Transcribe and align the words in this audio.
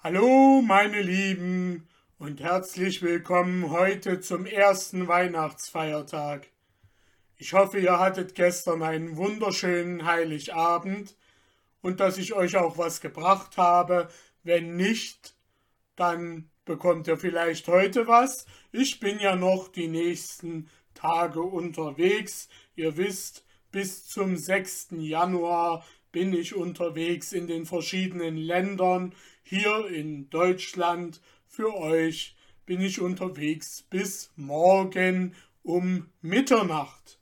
Hallo, 0.00 0.62
meine 0.64 1.02
Lieben, 1.02 1.88
und 2.20 2.40
herzlich 2.40 3.02
willkommen 3.02 3.72
heute 3.72 4.20
zum 4.20 4.46
ersten 4.46 5.08
Weihnachtsfeiertag. 5.08 6.46
Ich 7.36 7.52
hoffe, 7.52 7.80
ihr 7.80 7.98
hattet 7.98 8.36
gestern 8.36 8.84
einen 8.84 9.16
wunderschönen 9.16 10.06
Heiligabend 10.06 11.16
und 11.82 11.98
dass 11.98 12.16
ich 12.16 12.32
euch 12.32 12.56
auch 12.56 12.78
was 12.78 13.00
gebracht 13.00 13.56
habe. 13.56 14.08
Wenn 14.44 14.76
nicht, 14.76 15.34
dann 15.96 16.48
bekommt 16.64 17.08
ihr 17.08 17.18
vielleicht 17.18 17.66
heute 17.66 18.06
was. 18.06 18.46
Ich 18.70 19.00
bin 19.00 19.18
ja 19.18 19.34
noch 19.34 19.66
die 19.66 19.88
nächsten 19.88 20.70
Tage 20.94 21.42
unterwegs. 21.42 22.48
Ihr 22.76 22.96
wisst, 22.96 23.44
bis 23.72 24.06
zum 24.06 24.36
6. 24.36 24.90
Januar 24.92 25.84
bin 26.12 26.32
ich 26.32 26.54
unterwegs 26.54 27.32
in 27.32 27.48
den 27.48 27.66
verschiedenen 27.66 28.36
Ländern. 28.36 29.12
Hier 29.50 29.86
in 29.86 30.28
Deutschland 30.28 31.22
für 31.46 31.74
euch 31.74 32.36
bin 32.66 32.82
ich 32.82 33.00
unterwegs 33.00 33.82
bis 33.88 34.30
morgen 34.36 35.34
um 35.62 36.10
Mitternacht. 36.20 37.18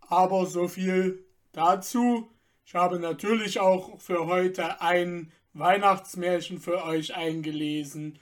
Aber 0.00 0.44
so 0.44 0.68
viel 0.68 1.24
dazu. 1.52 2.30
Ich 2.66 2.74
habe 2.74 2.98
natürlich 2.98 3.60
auch 3.60 3.98
für 3.98 4.26
heute 4.26 4.82
ein 4.82 5.32
Weihnachtsmärchen 5.54 6.60
für 6.60 6.84
euch 6.84 7.14
eingelesen. 7.14 8.18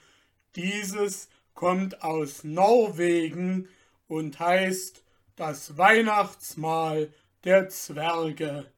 Dieses 0.55 1.27
kommt 1.53 2.03
aus 2.03 2.45
Norwegen 2.45 3.67
und 4.07 4.39
heißt 4.39 5.03
Das 5.35 5.77
Weihnachtsmahl 5.77 7.13
der 7.43 7.67
Zwerge. 7.67 8.71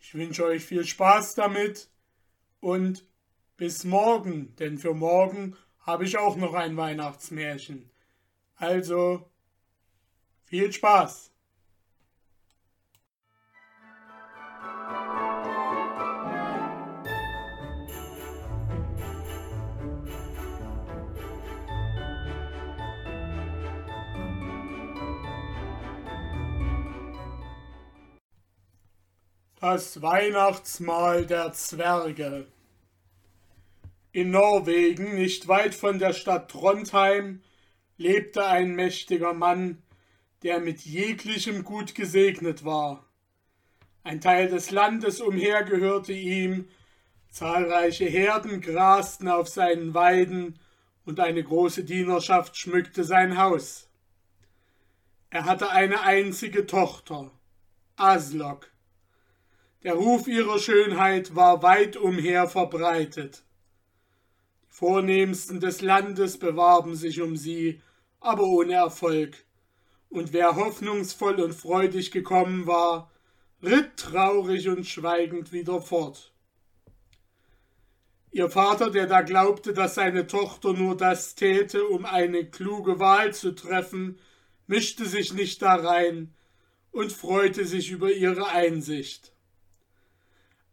Ich 0.00 0.12
wünsche 0.12 0.44
euch 0.44 0.64
viel 0.64 0.84
Spaß 0.84 1.36
damit 1.36 1.88
und 2.58 3.04
bis 3.56 3.84
morgen, 3.84 4.54
denn 4.56 4.78
für 4.78 4.94
morgen 4.94 5.56
habe 5.80 6.04
ich 6.04 6.18
auch 6.18 6.36
noch 6.36 6.54
ein 6.54 6.76
Weihnachtsmärchen. 6.76 7.90
Also 8.56 9.30
viel 10.44 10.72
Spaß! 10.72 11.32
Das 29.58 30.00
Weihnachtsmahl 30.00 31.26
der 31.26 31.52
Zwerge. 31.52 32.46
In 34.16 34.30
Norwegen, 34.30 35.14
nicht 35.14 35.46
weit 35.46 35.74
von 35.74 35.98
der 35.98 36.14
Stadt 36.14 36.50
Trondheim, 36.50 37.42
lebte 37.98 38.46
ein 38.46 38.74
mächtiger 38.74 39.34
Mann, 39.34 39.82
der 40.42 40.58
mit 40.58 40.86
jeglichem 40.86 41.64
Gut 41.64 41.94
gesegnet 41.94 42.64
war. 42.64 43.04
Ein 44.04 44.22
Teil 44.22 44.48
des 44.48 44.70
Landes 44.70 45.20
umher 45.20 45.64
gehörte 45.64 46.14
ihm, 46.14 46.66
zahlreiche 47.28 48.06
Herden 48.06 48.62
grasten 48.62 49.28
auf 49.28 49.48
seinen 49.48 49.92
Weiden 49.92 50.58
und 51.04 51.20
eine 51.20 51.44
große 51.44 51.84
Dienerschaft 51.84 52.56
schmückte 52.56 53.04
sein 53.04 53.36
Haus. 53.36 53.90
Er 55.28 55.44
hatte 55.44 55.68
eine 55.68 56.00
einzige 56.00 56.64
Tochter, 56.64 57.32
Aslok, 57.96 58.70
der 59.82 59.92
Ruf 59.92 60.26
ihrer 60.26 60.58
Schönheit 60.58 61.36
war 61.36 61.62
weit 61.62 61.98
umher 61.98 62.48
verbreitet. 62.48 63.42
Vornehmsten 64.78 65.58
des 65.58 65.80
Landes 65.80 66.36
bewarben 66.36 66.96
sich 66.96 67.22
um 67.22 67.34
sie, 67.34 67.80
aber 68.20 68.42
ohne 68.42 68.74
Erfolg, 68.74 69.46
und 70.10 70.34
wer 70.34 70.54
hoffnungsvoll 70.54 71.40
und 71.40 71.54
freudig 71.54 72.10
gekommen 72.10 72.66
war, 72.66 73.10
ritt 73.62 73.96
traurig 73.96 74.68
und 74.68 74.86
schweigend 74.86 75.50
wieder 75.50 75.80
fort. 75.80 76.34
Ihr 78.30 78.50
Vater, 78.50 78.90
der 78.90 79.06
da 79.06 79.22
glaubte, 79.22 79.72
dass 79.72 79.94
seine 79.94 80.26
Tochter 80.26 80.74
nur 80.74 80.94
das 80.94 81.36
täte, 81.36 81.86
um 81.86 82.04
eine 82.04 82.44
kluge 82.44 82.98
Wahl 82.98 83.32
zu 83.32 83.54
treffen, 83.54 84.18
mischte 84.66 85.06
sich 85.06 85.32
nicht 85.32 85.62
darein 85.62 86.34
und 86.90 87.12
freute 87.12 87.64
sich 87.64 87.90
über 87.90 88.12
ihre 88.12 88.48
Einsicht. 88.48 89.32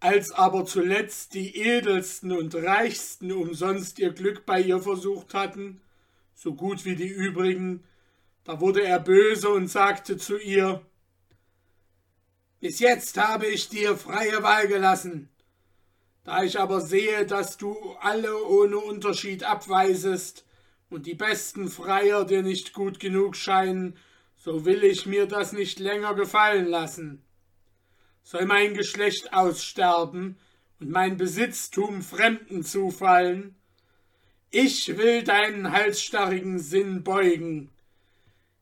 Als 0.04 0.34
aber 0.34 0.66
zuletzt 0.66 1.34
die 1.34 1.56
edelsten 1.56 2.34
und 2.34 2.54
reichsten 2.56 3.32
umsonst 3.32 4.00
ihr 4.00 4.12
Glück 4.12 4.46
bei 4.46 4.60
ihr 4.60 4.82
versucht 4.82 5.34
hatten, 5.34 5.80
so 6.36 6.56
gut 6.56 6.84
wie 6.84 6.98
die 6.98 7.08
übrigen, 7.08 7.86
da 8.44 8.60
wurde 8.60 8.84
er 8.84 9.00
böse 9.00 9.48
und 9.48 9.70
sagte 9.70 10.18
zu 10.18 10.38
ihr 10.38 10.86
Bis 12.60 12.80
jetzt 12.80 13.18
habe 13.18 13.46
ich 13.46 13.70
dir 13.70 13.96
freie 13.96 14.44
Wahl 14.44 14.68
gelassen. 14.68 15.30
Da 16.26 16.44
ich 16.44 16.60
aber 16.60 16.82
sehe, 16.82 17.26
dass 17.26 17.56
du 17.56 17.74
alle 18.02 18.44
ohne 18.44 18.80
Unterschied 18.80 19.46
abweisest 19.46 20.46
und 20.90 21.06
die 21.06 21.16
besten 21.16 21.70
Freier 21.70 22.26
dir 22.26 22.44
nicht 22.44 22.74
gut 22.74 23.00
genug 23.00 23.38
scheinen, 23.38 23.96
so 24.36 24.66
will 24.66 24.84
ich 24.84 25.06
mir 25.06 25.28
das 25.28 25.54
nicht 25.54 25.80
länger 25.80 26.14
gefallen 26.14 26.68
lassen 26.68 27.24
soll 28.24 28.46
mein 28.46 28.74
Geschlecht 28.74 29.34
aussterben 29.34 30.38
und 30.80 30.90
mein 30.90 31.18
Besitztum 31.18 32.02
Fremden 32.02 32.64
zufallen? 32.64 33.56
Ich 34.50 34.98
will 34.98 35.24
deinen 35.24 35.72
halsstarrigen 35.72 36.60
Sinn 36.60 37.04
beugen. 37.04 37.70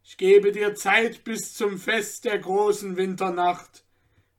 Ich 0.03 0.17
gebe 0.17 0.51
dir 0.51 0.75
Zeit 0.75 1.23
bis 1.23 1.53
zum 1.53 1.77
Fest 1.77 2.25
der 2.25 2.39
großen 2.39 2.97
Winternacht. 2.97 3.85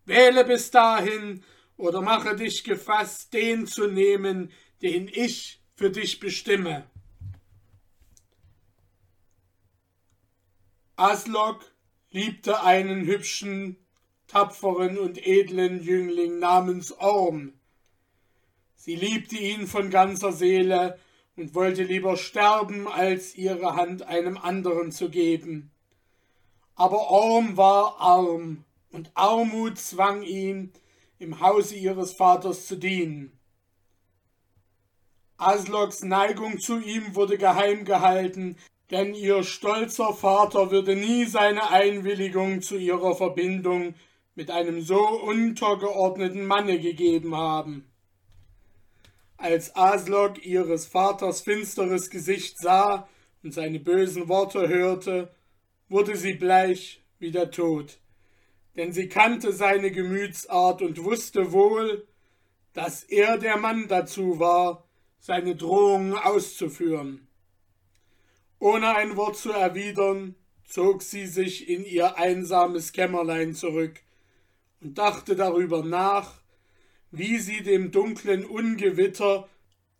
Wähle 0.04 0.44
bis 0.44 0.70
dahin 0.70 1.44
oder 1.76 2.00
mache 2.00 2.36
dich 2.36 2.64
gefasst, 2.64 3.32
den 3.32 3.66
zu 3.66 3.86
nehmen, 3.86 4.50
den 4.82 5.08
ich 5.08 5.62
für 5.76 5.90
dich 5.90 6.20
bestimme. 6.20 6.90
Aslok 10.96 11.64
liebte 12.10 12.62
einen 12.62 13.06
hübschen 13.06 13.76
tapferen 14.32 14.96
und 14.96 15.26
edlen 15.26 15.82
Jüngling 15.82 16.38
namens 16.38 16.90
Orm. 16.92 17.52
Sie 18.76 18.96
liebte 18.96 19.36
ihn 19.36 19.66
von 19.66 19.90
ganzer 19.90 20.32
Seele 20.32 20.98
und 21.36 21.54
wollte 21.54 21.82
lieber 21.82 22.16
sterben, 22.16 22.88
als 22.88 23.34
ihre 23.36 23.76
Hand 23.76 24.04
einem 24.04 24.38
anderen 24.38 24.90
zu 24.90 25.10
geben. 25.10 25.70
Aber 26.76 27.10
Orm 27.10 27.58
war 27.58 28.00
arm, 28.00 28.64
und 28.90 29.10
Armut 29.14 29.78
zwang 29.78 30.22
ihn, 30.22 30.72
im 31.18 31.40
Hause 31.40 31.74
ihres 31.74 32.14
Vaters 32.14 32.66
zu 32.66 32.76
dienen. 32.76 33.38
Asloks 35.36 36.02
Neigung 36.04 36.58
zu 36.58 36.78
ihm 36.80 37.14
wurde 37.14 37.36
geheim 37.36 37.84
gehalten, 37.84 38.56
denn 38.90 39.14
ihr 39.14 39.44
stolzer 39.44 40.14
Vater 40.14 40.70
würde 40.70 40.96
nie 40.96 41.26
seine 41.26 41.68
Einwilligung 41.68 42.62
zu 42.62 42.78
ihrer 42.78 43.14
Verbindung 43.14 43.94
mit 44.34 44.50
einem 44.50 44.80
so 44.82 45.00
untergeordneten 45.00 46.44
Manne 46.44 46.78
gegeben 46.78 47.36
haben. 47.36 47.90
Als 49.36 49.74
Aslok 49.76 50.44
ihres 50.44 50.86
Vaters 50.86 51.42
finsteres 51.42 52.10
Gesicht 52.10 52.58
sah 52.58 53.08
und 53.42 53.52
seine 53.52 53.80
bösen 53.80 54.28
Worte 54.28 54.68
hörte, 54.68 55.34
wurde 55.88 56.16
sie 56.16 56.34
bleich 56.34 57.02
wie 57.18 57.30
der 57.30 57.50
Tod, 57.50 57.98
denn 58.76 58.92
sie 58.92 59.08
kannte 59.08 59.52
seine 59.52 59.90
Gemütsart 59.90 60.80
und 60.80 61.04
wusste 61.04 61.52
wohl, 61.52 62.06
dass 62.72 63.02
er 63.02 63.36
der 63.36 63.58
Mann 63.58 63.88
dazu 63.88 64.38
war, 64.38 64.88
seine 65.18 65.54
Drohungen 65.54 66.14
auszuführen. 66.14 67.28
Ohne 68.58 68.94
ein 68.94 69.16
Wort 69.16 69.36
zu 69.36 69.52
erwidern, 69.52 70.36
zog 70.64 71.02
sie 71.02 71.26
sich 71.26 71.68
in 71.68 71.84
ihr 71.84 72.16
einsames 72.16 72.92
Kämmerlein 72.92 73.54
zurück, 73.54 74.00
und 74.82 74.98
dachte 74.98 75.36
darüber 75.36 75.84
nach, 75.84 76.40
wie 77.10 77.38
sie 77.38 77.62
dem 77.62 77.92
dunklen 77.92 78.44
Ungewitter, 78.44 79.48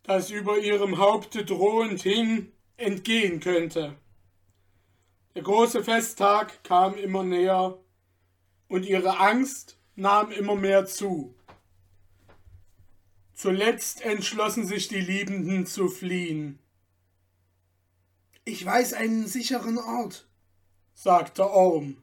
das 0.03 0.31
über 0.31 0.59
ihrem 0.59 0.99
Haupte 0.99 1.45
drohend 1.45 2.03
hing, 2.03 2.51
entgehen 2.77 3.39
könnte. 3.41 3.97
Der 5.35 5.43
große 5.43 5.85
Festtag 5.85 6.65
kam 6.65 6.97
immer 6.97 7.23
näher, 7.23 7.79
und 8.69 8.87
ihre 8.87 9.19
Angst 9.19 9.79
nahm 9.97 10.33
immer 10.33 10.57
mehr 10.57 10.87
zu. 10.87 11.35
Zuletzt 13.35 14.03
entschlossen 14.03 14.67
sich 14.67 14.89
die 14.89 15.01
Liebenden 15.01 15.67
zu 15.67 15.89
fliehen. 15.89 16.59
Ich 18.45 18.65
weiß 18.65 18.95
einen 18.95 19.27
sicheren 19.27 19.79
Ort, 19.79 20.27
sagte 20.95 21.49
Orm 21.51 22.03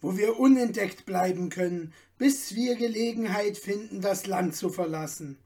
wo 0.00 0.16
wir 0.16 0.38
unentdeckt 0.38 1.06
bleiben 1.06 1.48
können, 1.48 1.92
bis 2.18 2.54
wir 2.54 2.76
Gelegenheit 2.76 3.58
finden, 3.58 4.00
das 4.00 4.26
Land 4.26 4.54
zu 4.54 4.68
verlassen. 4.68 5.38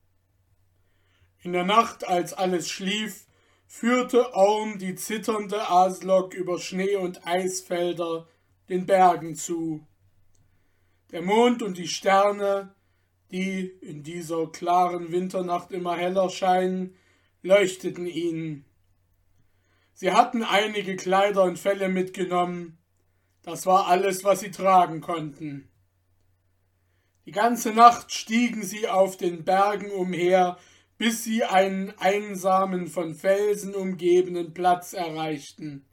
In 1.43 1.53
der 1.53 1.65
Nacht, 1.65 2.07
als 2.07 2.33
alles 2.33 2.69
schlief, 2.69 3.27
führte 3.67 4.35
Orm 4.35 4.79
die 4.79 4.95
zitternde 4.95 5.71
Aslok 5.71 6.35
über 6.35 6.59
Schnee 6.59 6.97
und 6.97 7.27
Eisfelder 7.27 8.27
den 8.69 8.87
Bergen 8.87 9.35
zu. 9.35 9.87
Der 11.13 11.23
Mond 11.23 11.63
und 11.63 11.79
die 11.79 11.89
Sterne, 11.89 12.75
die 13.31 13.67
in 13.81 14.03
dieser 14.03 14.47
klaren 14.47 15.13
Winternacht 15.13 15.71
immer 15.71 15.97
heller 15.97 16.31
scheinen, 16.31 16.95
leuchteten 17.43 18.07
ihnen. 18.07 18.65
Sie 19.95 20.13
hatten 20.13 20.43
einige 20.43 20.97
Kleider 20.97 21.45
und 21.45 21.59
Felle 21.59 21.89
mitgenommen, 21.89 22.78
das 23.43 23.67
war 23.67 23.87
alles, 23.87 24.25
was 24.25 24.41
sie 24.41 24.51
tragen 24.51 25.01
konnten. 25.01 25.69
Die 27.27 27.33
ganze 27.33 27.73
Nacht 27.73 28.13
stiegen 28.13 28.63
sie 28.63 28.89
auf 28.89 29.17
den 29.17 29.45
Bergen 29.45 29.91
umher, 29.91 30.57
bis 30.97 31.25
sie 31.25 31.45
einen 31.45 31.93
einsamen, 31.99 32.87
von 32.89 33.15
Felsen 33.15 33.75
umgebenen 33.75 34.55
Platz 34.55 34.93
erreichten. 34.93 35.87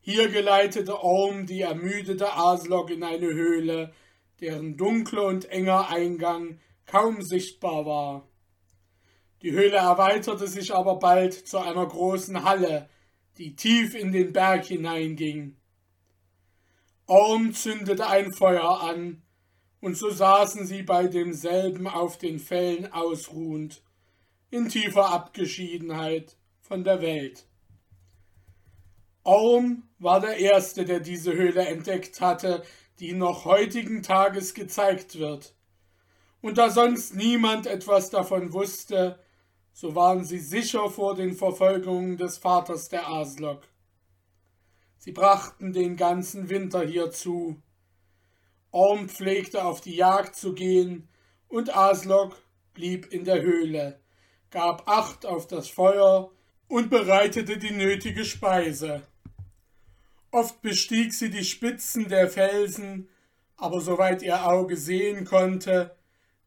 Hier 0.00 0.28
geleitete 0.28 1.02
Orm 1.02 1.46
die 1.46 1.62
ermüdete 1.62 2.32
Aslok 2.34 2.90
in 2.90 3.02
eine 3.02 3.26
Höhle, 3.26 3.92
deren 4.40 4.76
dunkler 4.76 5.24
und 5.24 5.46
enger 5.46 5.88
Eingang 5.88 6.60
kaum 6.86 7.22
sichtbar 7.22 7.86
war. 7.86 8.28
Die 9.42 9.52
Höhle 9.52 9.78
erweiterte 9.78 10.46
sich 10.46 10.74
aber 10.74 10.98
bald 10.98 11.34
zu 11.34 11.58
einer 11.58 11.86
großen 11.86 12.44
Halle, 12.44 12.88
die 13.38 13.56
tief 13.56 13.94
in 13.94 14.12
den 14.12 14.32
Berg 14.32 14.66
hineinging. 14.66 15.56
Orm 17.08 17.52
zündete 17.52 18.08
ein 18.08 18.32
Feuer 18.32 18.80
an, 18.82 19.22
und 19.80 19.96
so 19.96 20.10
saßen 20.10 20.66
sie 20.66 20.82
bei 20.82 21.06
demselben 21.06 21.86
auf 21.86 22.18
den 22.18 22.40
Fellen 22.40 22.92
ausruhend, 22.92 23.82
in 24.50 24.68
tiefer 24.68 25.10
Abgeschiedenheit 25.10 26.36
von 26.62 26.82
der 26.82 27.00
Welt. 27.00 27.46
Orm 29.22 29.84
war 29.98 30.20
der 30.20 30.38
Erste, 30.38 30.84
der 30.84 30.98
diese 30.98 31.32
Höhle 31.32 31.66
entdeckt 31.66 32.20
hatte, 32.20 32.64
die 32.98 33.12
noch 33.12 33.44
heutigen 33.44 34.02
Tages 34.02 34.54
gezeigt 34.54 35.18
wird. 35.18 35.54
Und 36.40 36.58
da 36.58 36.70
sonst 36.70 37.14
niemand 37.14 37.66
etwas 37.66 38.10
davon 38.10 38.52
wusste, 38.52 39.18
so 39.72 39.94
waren 39.94 40.24
sie 40.24 40.38
sicher 40.38 40.90
vor 40.90 41.14
den 41.14 41.34
Verfolgungen 41.34 42.16
des 42.16 42.38
Vaters 42.38 42.88
der 42.88 43.08
Aslok. 43.08 43.62
Sie 45.06 45.12
brachten 45.12 45.72
den 45.72 45.94
ganzen 45.94 46.48
Winter 46.48 46.84
hier 46.84 47.12
zu. 47.12 47.62
Orm 48.72 49.08
pflegte 49.08 49.64
auf 49.64 49.80
die 49.80 49.94
Jagd 49.94 50.34
zu 50.34 50.52
gehen, 50.52 51.08
und 51.46 51.76
Aslok 51.76 52.42
blieb 52.74 53.12
in 53.12 53.24
der 53.24 53.40
Höhle, 53.40 54.00
gab 54.50 54.88
Acht 54.88 55.24
auf 55.24 55.46
das 55.46 55.68
Feuer 55.68 56.32
und 56.66 56.90
bereitete 56.90 57.56
die 57.56 57.70
nötige 57.70 58.24
Speise. 58.24 59.06
Oft 60.32 60.60
bestieg 60.60 61.14
sie 61.14 61.30
die 61.30 61.44
Spitzen 61.44 62.08
der 62.08 62.28
Felsen, 62.28 63.08
aber 63.56 63.80
soweit 63.80 64.22
ihr 64.22 64.44
Auge 64.44 64.76
sehen 64.76 65.24
konnte, 65.24 65.94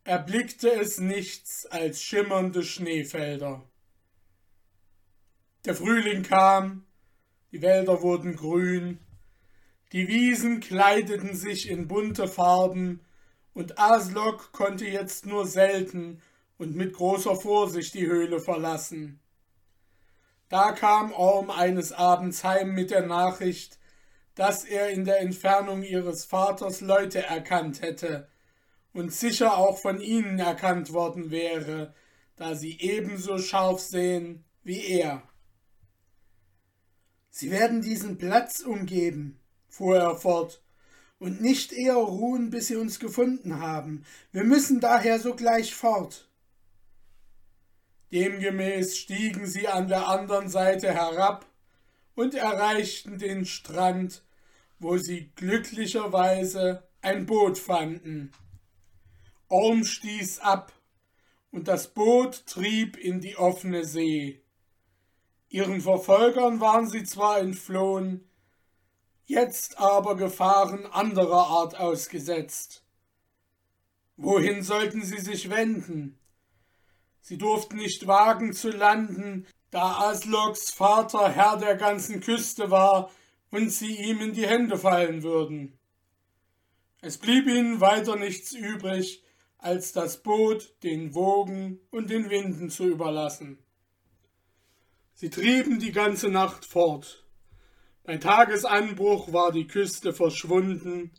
erblickte 0.03 0.69
es 0.69 0.99
nichts 0.99 1.65
als 1.65 2.03
schimmernde 2.03 2.63
Schneefelder. 2.63 3.63
Der 5.63 5.75
Frühling 5.75 6.23
kam, 6.23 6.85
die 7.51 7.61
Wälder 7.61 8.01
wurden 8.01 8.35
grün, 8.35 8.99
die 9.91 10.07
Wiesen 10.07 10.59
kleideten 10.59 11.35
sich 11.35 11.69
in 11.69 11.87
bunte 11.87 12.27
Farben, 12.27 13.01
und 13.53 13.79
Aslok 13.79 14.51
konnte 14.51 14.85
jetzt 14.85 15.25
nur 15.25 15.45
selten 15.45 16.21
und 16.57 16.75
mit 16.75 16.93
großer 16.93 17.35
Vorsicht 17.35 17.93
die 17.93 18.07
Höhle 18.07 18.39
verlassen. 18.39 19.19
Da 20.49 20.71
kam 20.71 21.11
Orm 21.11 21.49
eines 21.49 21.91
Abends 21.91 22.43
heim 22.43 22.73
mit 22.73 22.91
der 22.91 23.05
Nachricht, 23.05 23.79
dass 24.35 24.63
er 24.63 24.89
in 24.89 25.05
der 25.05 25.19
Entfernung 25.19 25.83
ihres 25.83 26.25
Vaters 26.25 26.81
Leute 26.81 27.23
erkannt 27.23 27.81
hätte 27.81 28.29
und 28.93 29.13
sicher 29.13 29.57
auch 29.57 29.77
von 29.77 29.99
ihnen 29.99 30.39
erkannt 30.39 30.93
worden 30.93 31.29
wäre, 31.29 31.93
da 32.35 32.55
sie 32.55 32.79
ebenso 32.79 33.37
scharf 33.37 33.79
sehen 33.79 34.45
wie 34.63 34.85
er. 34.85 35.28
Sie 37.39 37.51
werden 37.51 37.81
diesen 37.81 38.17
Platz 38.17 38.59
umgeben, 38.59 39.39
fuhr 39.69 39.97
er 39.97 40.17
fort, 40.17 40.61
und 41.19 41.39
nicht 41.39 41.71
eher 41.71 41.95
ruhen, 41.95 42.49
bis 42.49 42.67
sie 42.67 42.75
uns 42.75 42.99
gefunden 42.99 43.61
haben. 43.61 44.03
Wir 44.33 44.43
müssen 44.43 44.81
daher 44.81 45.21
sogleich 45.21 45.73
fort. 45.73 46.27
Demgemäß 48.11 48.97
stiegen 48.97 49.47
sie 49.47 49.69
an 49.69 49.87
der 49.87 50.09
anderen 50.09 50.49
Seite 50.49 50.93
herab 50.93 51.45
und 52.13 52.35
erreichten 52.35 53.19
den 53.19 53.45
Strand, 53.45 54.21
wo 54.79 54.97
sie 54.97 55.31
glücklicherweise 55.37 56.83
ein 57.01 57.25
Boot 57.25 57.57
fanden. 57.57 58.33
Orm 59.47 59.85
stieß 59.85 60.39
ab, 60.39 60.73
und 61.51 61.69
das 61.69 61.87
Boot 61.93 62.45
trieb 62.47 62.97
in 62.97 63.21
die 63.21 63.37
offene 63.37 63.85
See. 63.85 64.41
Ihren 65.49 65.81
Verfolgern 65.81 66.59
waren 66.59 66.87
sie 66.87 67.03
zwar 67.03 67.39
entflohen, 67.39 68.29
jetzt 69.25 69.79
aber 69.79 70.15
Gefahren 70.15 70.85
anderer 70.85 71.47
Art 71.47 71.79
ausgesetzt. 71.79 72.83
Wohin 74.15 74.61
sollten 74.61 75.03
sie 75.03 75.17
sich 75.17 75.49
wenden? 75.49 76.19
Sie 77.21 77.37
durften 77.37 77.77
nicht 77.77 78.05
wagen 78.05 78.53
zu 78.53 78.69
landen, 78.69 79.47
da 79.71 80.09
Asloks 80.09 80.71
Vater 80.71 81.29
Herr 81.29 81.57
der 81.57 81.75
ganzen 81.75 82.21
Küste 82.21 82.69
war 82.69 83.11
und 83.49 83.71
sie 83.71 83.95
ihm 83.95 84.19
in 84.21 84.33
die 84.33 84.47
Hände 84.47 84.77
fallen 84.77 85.23
würden. 85.23 85.79
Es 87.01 87.17
blieb 87.17 87.47
ihnen 87.47 87.81
weiter 87.81 88.17
nichts 88.17 88.51
übrig, 88.51 89.23
als 89.57 89.93
das 89.93 90.21
Boot 90.21 90.75
den 90.83 91.15
Wogen 91.15 91.79
und 91.91 92.09
den 92.09 92.29
Winden 92.29 92.69
zu 92.69 92.85
überlassen. 92.85 93.57
Sie 95.19 95.29
trieben 95.29 95.79
die 95.79 95.91
ganze 95.91 96.29
Nacht 96.29 96.63
fort. 96.63 97.25
Bei 98.05 98.15
Tagesanbruch 98.15 99.33
war 99.33 99.51
die 99.51 99.67
Küste 99.67 100.13
verschwunden, 100.13 101.11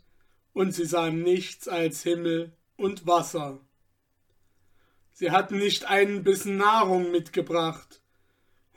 und 0.55 0.75
sie 0.75 0.87
sahen 0.87 1.23
nichts 1.23 1.69
als 1.69 2.03
Himmel 2.03 2.57
und 2.79 3.07
Wasser. 3.07 3.61
Sie 5.13 5.31
hatten 5.31 5.59
nicht 5.59 5.85
einen 5.85 6.25
Bissen 6.25 6.57
Nahrung 6.57 7.11
mitgebracht. 7.11 8.01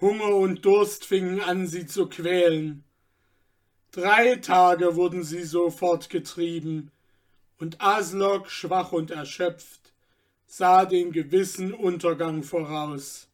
Hunger 0.01 0.36
und 0.36 0.65
Durst 0.65 1.05
fingen 1.05 1.39
an, 1.39 1.67
sie 1.67 1.86
zu 1.86 2.09
quälen. 2.09 2.83
Drei 3.91 4.36
Tage 4.36 4.97
wurden 4.97 5.24
sie 5.24 5.43
so 5.43 5.69
fortgetrieben, 5.71 6.91
und 7.59 7.79
Aslok, 7.79 8.51
schwach 8.51 8.91
und 8.91 9.09
erschöpft, 9.09 9.93
sah 10.47 10.83
den 10.83 11.13
gewissen 11.13 11.74
Untergang 11.74 12.43
voraus. 12.43 13.29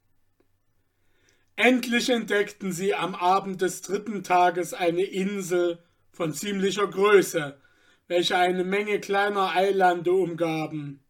Endlich 1.59 2.07
entdeckten 2.07 2.71
sie 2.71 2.95
am 2.95 3.15
Abend 3.15 3.61
des 3.61 3.81
dritten 3.81 4.23
Tages 4.23 4.73
eine 4.73 5.03
Insel 5.03 5.79
von 6.09 6.31
ziemlicher 6.33 6.87
Größe, 6.87 7.59
welche 8.07 8.37
eine 8.37 8.63
Menge 8.63 9.01
kleiner 9.01 9.53
Eilande 9.53 10.13
umgaben. 10.13 11.03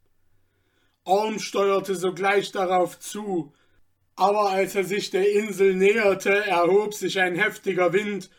Orm 1.04 1.38
steuerte 1.38 1.94
sogleich 1.94 2.52
darauf 2.52 2.98
zu, 2.98 3.54
aber 4.16 4.50
als 4.50 4.74
er 4.74 4.86
sich 4.86 5.12
der 5.12 5.32
Insel 5.32 5.76
näherte, 5.76 6.48
erhob 6.48 6.96
sich 6.96 7.20
ein 7.20 7.36
heftiger 7.36 7.94
Wind, 7.94 8.32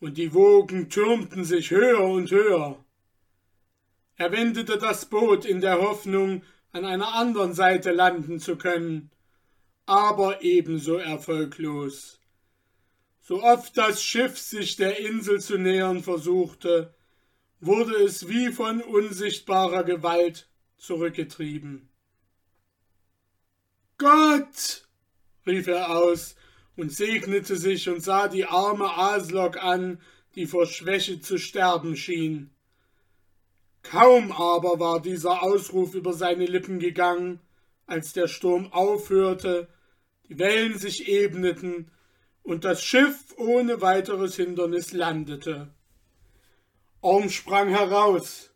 und 0.00 0.16
die 0.16 0.32
Wogen 0.32 0.88
türmten 0.88 1.44
sich 1.44 1.70
höher 1.70 2.00
und 2.00 2.30
höher. 2.30 2.82
Er 4.16 4.32
wendete 4.32 4.78
das 4.78 5.04
Boot 5.04 5.44
in 5.44 5.60
der 5.60 5.82
Hoffnung, 5.82 6.44
an 6.72 6.86
einer 6.86 7.12
anderen 7.12 7.52
Seite 7.52 7.92
landen 7.92 8.40
zu 8.40 8.56
können, 8.56 9.10
aber 9.88 10.42
ebenso 10.42 10.96
erfolglos. 10.96 12.20
So 13.20 13.42
oft 13.42 13.76
das 13.78 14.02
Schiff 14.02 14.38
sich 14.38 14.76
der 14.76 14.98
Insel 14.98 15.40
zu 15.40 15.56
nähern 15.56 16.02
versuchte, 16.02 16.94
wurde 17.60 17.94
es 17.96 18.28
wie 18.28 18.52
von 18.52 18.82
unsichtbarer 18.82 19.84
Gewalt 19.84 20.48
zurückgetrieben. 20.76 21.88
Gott! 23.96 24.86
rief 25.46 25.66
er 25.66 25.96
aus 25.96 26.36
und 26.76 26.92
segnete 26.92 27.56
sich 27.56 27.88
und 27.88 28.02
sah 28.02 28.28
die 28.28 28.44
arme 28.44 28.90
Aslok 28.96 29.56
an, 29.56 30.02
die 30.34 30.46
vor 30.46 30.66
Schwäche 30.66 31.20
zu 31.20 31.38
sterben 31.38 31.96
schien. 31.96 32.50
Kaum 33.82 34.32
aber 34.32 34.78
war 34.78 35.00
dieser 35.00 35.42
Ausruf 35.42 35.94
über 35.94 36.12
seine 36.12 36.44
Lippen 36.44 36.78
gegangen, 36.78 37.40
als 37.86 38.12
der 38.12 38.28
Sturm 38.28 38.70
aufhörte, 38.70 39.68
die 40.28 40.38
Wellen 40.38 40.78
sich 40.78 41.08
ebneten 41.08 41.90
und 42.42 42.64
das 42.64 42.82
Schiff 42.82 43.34
ohne 43.36 43.80
weiteres 43.80 44.36
Hindernis 44.36 44.92
landete. 44.92 45.72
Orm 47.00 47.30
sprang 47.30 47.68
heraus. 47.68 48.50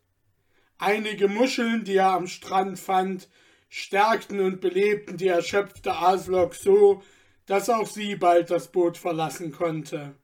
Einige 0.77 1.27
Muscheln, 1.27 1.83
die 1.83 1.95
er 1.95 2.11
am 2.11 2.27
Strand 2.27 2.79
fand, 2.79 3.29
stärkten 3.69 4.39
und 4.39 4.61
belebten 4.61 5.17
die 5.17 5.27
erschöpfte 5.27 5.95
Aslok 5.95 6.55
so, 6.55 7.01
dass 7.45 7.69
auch 7.69 7.87
sie 7.87 8.15
bald 8.15 8.51
das 8.51 8.71
Boot 8.71 8.97
verlassen 8.97 9.51
konnte. 9.51 10.15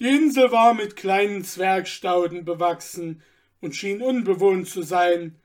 Die 0.00 0.08
Insel 0.08 0.50
war 0.52 0.74
mit 0.74 0.96
kleinen 0.96 1.44
Zwergstauden 1.44 2.44
bewachsen 2.44 3.22
und 3.60 3.74
schien 3.74 4.02
unbewohnt 4.02 4.68
zu 4.68 4.82
sein. 4.82 5.40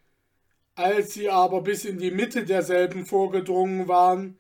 Als 0.76 1.14
sie 1.14 1.30
aber 1.30 1.62
bis 1.62 1.86
in 1.86 1.98
die 1.98 2.12
Mitte 2.12 2.46
derselben 2.46 3.06
vorgedrungen 3.06 3.88
waren, 3.88 4.40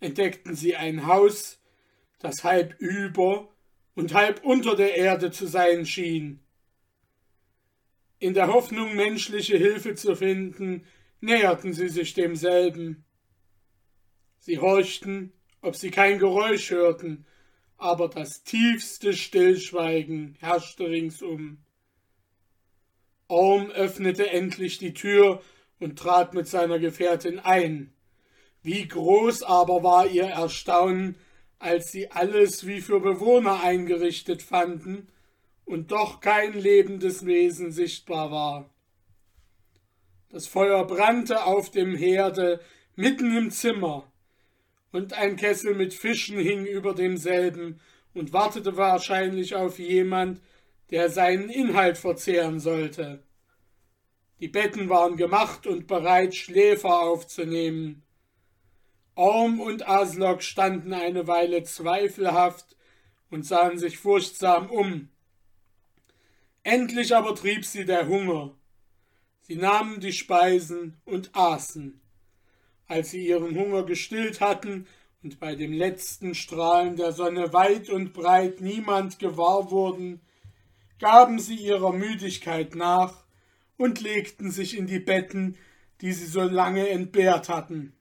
entdeckten 0.00 0.54
sie 0.54 0.76
ein 0.76 1.06
Haus, 1.06 1.60
das 2.18 2.44
halb 2.44 2.78
über 2.78 3.48
und 3.94 4.14
halb 4.14 4.44
unter 4.44 4.76
der 4.76 4.96
Erde 4.96 5.30
zu 5.30 5.46
sein 5.46 5.86
schien. 5.86 6.40
In 8.18 8.34
der 8.34 8.52
Hoffnung, 8.52 8.94
menschliche 8.94 9.56
Hilfe 9.56 9.94
zu 9.94 10.14
finden, 10.14 10.86
näherten 11.20 11.72
sie 11.72 11.88
sich 11.88 12.14
demselben. 12.14 13.04
Sie 14.38 14.58
horchten, 14.58 15.32
ob 15.60 15.76
sie 15.76 15.90
kein 15.90 16.18
Geräusch 16.18 16.70
hörten, 16.70 17.26
aber 17.78 18.08
das 18.08 18.44
tiefste 18.44 19.12
Stillschweigen 19.12 20.36
herrschte 20.38 20.88
ringsum. 20.88 21.58
Orm 23.26 23.70
öffnete 23.70 24.30
endlich 24.30 24.78
die 24.78 24.94
Tür 24.94 25.42
und 25.82 25.98
trat 25.98 26.32
mit 26.32 26.46
seiner 26.46 26.78
Gefährtin 26.78 27.38
ein. 27.38 27.92
Wie 28.62 28.86
groß 28.86 29.42
aber 29.42 29.82
war 29.82 30.06
ihr 30.06 30.26
Erstaunen, 30.26 31.16
als 31.58 31.90
sie 31.90 32.10
alles 32.10 32.66
wie 32.66 32.80
für 32.80 33.00
Bewohner 33.00 33.62
eingerichtet 33.62 34.42
fanden 34.42 35.08
und 35.64 35.90
doch 35.90 36.20
kein 36.20 36.54
lebendes 36.54 37.26
Wesen 37.26 37.72
sichtbar 37.72 38.30
war. 38.30 38.70
Das 40.30 40.46
Feuer 40.46 40.86
brannte 40.86 41.44
auf 41.44 41.70
dem 41.70 41.94
Herde 41.94 42.60
mitten 42.96 43.36
im 43.36 43.50
Zimmer, 43.50 44.10
und 44.92 45.14
ein 45.14 45.36
Kessel 45.36 45.74
mit 45.74 45.94
Fischen 45.94 46.38
hing 46.38 46.66
über 46.66 46.94
demselben 46.94 47.80
und 48.12 48.32
wartete 48.32 48.76
wahrscheinlich 48.76 49.54
auf 49.54 49.78
jemand, 49.78 50.40
der 50.90 51.08
seinen 51.08 51.48
Inhalt 51.48 51.96
verzehren 51.96 52.60
sollte. 52.60 53.22
Die 54.42 54.48
Betten 54.48 54.88
waren 54.88 55.16
gemacht 55.16 55.68
und 55.68 55.86
bereit, 55.86 56.34
Schläfer 56.34 57.02
aufzunehmen. 57.02 58.02
Orm 59.14 59.60
und 59.60 59.86
Aslok 59.86 60.42
standen 60.42 60.92
eine 60.92 61.28
Weile 61.28 61.62
zweifelhaft 61.62 62.76
und 63.30 63.46
sahen 63.46 63.78
sich 63.78 63.98
furchtsam 63.98 64.68
um. 64.68 65.10
Endlich 66.64 67.14
aber 67.14 67.36
trieb 67.36 67.64
sie 67.64 67.84
der 67.84 68.08
Hunger. 68.08 68.56
Sie 69.42 69.54
nahmen 69.54 70.00
die 70.00 70.12
Speisen 70.12 71.00
und 71.04 71.30
aßen. 71.36 72.00
Als 72.88 73.12
sie 73.12 73.24
ihren 73.24 73.54
Hunger 73.54 73.84
gestillt 73.84 74.40
hatten 74.40 74.88
und 75.22 75.38
bei 75.38 75.54
dem 75.54 75.72
letzten 75.72 76.34
Strahlen 76.34 76.96
der 76.96 77.12
Sonne 77.12 77.52
weit 77.52 77.90
und 77.90 78.12
breit 78.12 78.60
niemand 78.60 79.20
gewahr 79.20 79.70
wurden, 79.70 80.20
gaben 80.98 81.38
sie 81.38 81.54
ihrer 81.54 81.92
Müdigkeit 81.92 82.74
nach 82.74 83.22
und 83.76 84.00
legten 84.00 84.50
sich 84.50 84.76
in 84.76 84.86
die 84.86 85.00
Betten, 85.00 85.56
die 86.00 86.12
sie 86.12 86.26
so 86.26 86.42
lange 86.42 86.88
entbehrt 86.88 87.48
hatten. 87.48 87.94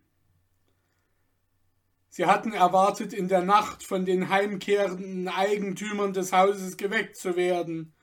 Sie 2.09 2.25
hatten 2.25 2.51
erwartet, 2.51 3.13
in 3.13 3.29
der 3.29 3.41
Nacht 3.41 3.83
von 3.83 4.03
den 4.03 4.29
heimkehrenden 4.29 5.29
Eigentümern 5.29 6.11
des 6.11 6.33
Hauses 6.33 6.75
geweckt 6.75 7.15
zu 7.15 7.37
werden, 7.37 7.93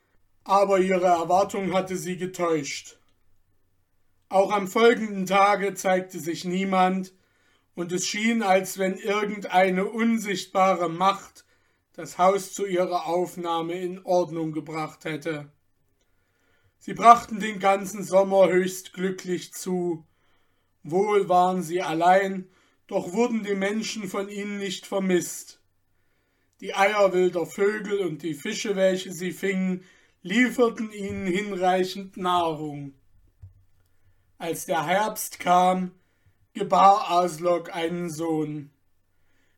aber 0.45 0.79
ihre 0.81 1.07
Erwartung 1.07 1.75
hatte 1.75 1.97
sie 1.97 2.17
getäuscht. 2.17 2.99
Auch 4.31 4.51
am 4.51 4.67
folgenden 4.67 5.27
Tage 5.27 5.75
zeigte 5.75 6.21
sich 6.21 6.45
niemand, 6.45 7.13
und 7.75 7.93
es 7.93 8.07
schien, 8.07 8.43
als 8.43 8.79
wenn 8.79 8.97
irgendeine 8.97 9.85
unsichtbare 9.85 10.89
Macht 10.89 11.45
das 11.93 12.19
Haus 12.19 12.53
zu 12.53 12.67
ihrer 12.67 13.07
Aufnahme 13.07 13.75
in 13.75 14.05
Ordnung 14.05 14.53
gebracht 14.53 15.05
hätte. 15.05 15.53
Sie 16.79 16.95
brachten 16.95 17.41
den 17.41 17.59
ganzen 17.59 18.05
Sommer 18.05 18.49
höchst 18.49 18.93
glücklich 18.93 19.53
zu. 19.53 20.07
Wohl 20.83 21.29
waren 21.29 21.63
sie 21.63 21.83
allein, 21.83 22.49
doch 22.87 23.13
wurden 23.13 23.43
die 23.43 23.55
Menschen 23.55 24.09
von 24.09 24.29
ihnen 24.29 24.59
nicht 24.59 24.87
vermisst. 24.87 25.61
Die 26.61 26.75
Eier 26.75 27.13
wilder 27.13 27.47
Vögel 27.47 28.01
und 28.01 28.23
die 28.23 28.35
Fische, 28.35 28.77
welche 28.77 29.13
sie 29.13 29.33
fingen, 29.33 29.85
lieferten 30.23 30.91
ihnen 30.93 31.27
hinreichend 31.27 32.17
Nahrung. 32.17 32.95
Als 34.39 34.67
der 34.67 34.87
Herbst 34.87 35.41
kam, 35.41 35.93
gebar 36.55 37.11
Aslok 37.11 37.75
einen 37.75 38.11
Sohn. 38.11 38.71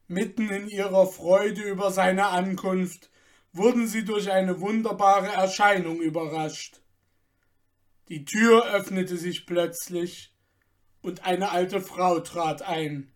Mitten 0.08 0.48
in 0.48 0.68
ihrer 0.68 1.06
Freude 1.06 1.62
über 1.62 1.90
seine 1.90 2.26
Ankunft 2.26 3.10
wurden 3.52 3.86
sie 3.86 4.04
durch 4.04 4.30
eine 4.30 4.60
wunderbare 4.60 5.28
Erscheinung 5.28 6.00
überrascht. 6.00 6.80
Die 8.10 8.24
Tür 8.24 8.66
öffnete 8.74 9.16
sich 9.16 9.46
plötzlich 9.46 10.34
und 11.00 11.26
eine 11.26 11.52
alte 11.52 11.80
Frau 11.80 12.18
trat 12.18 12.60
ein. 12.60 13.12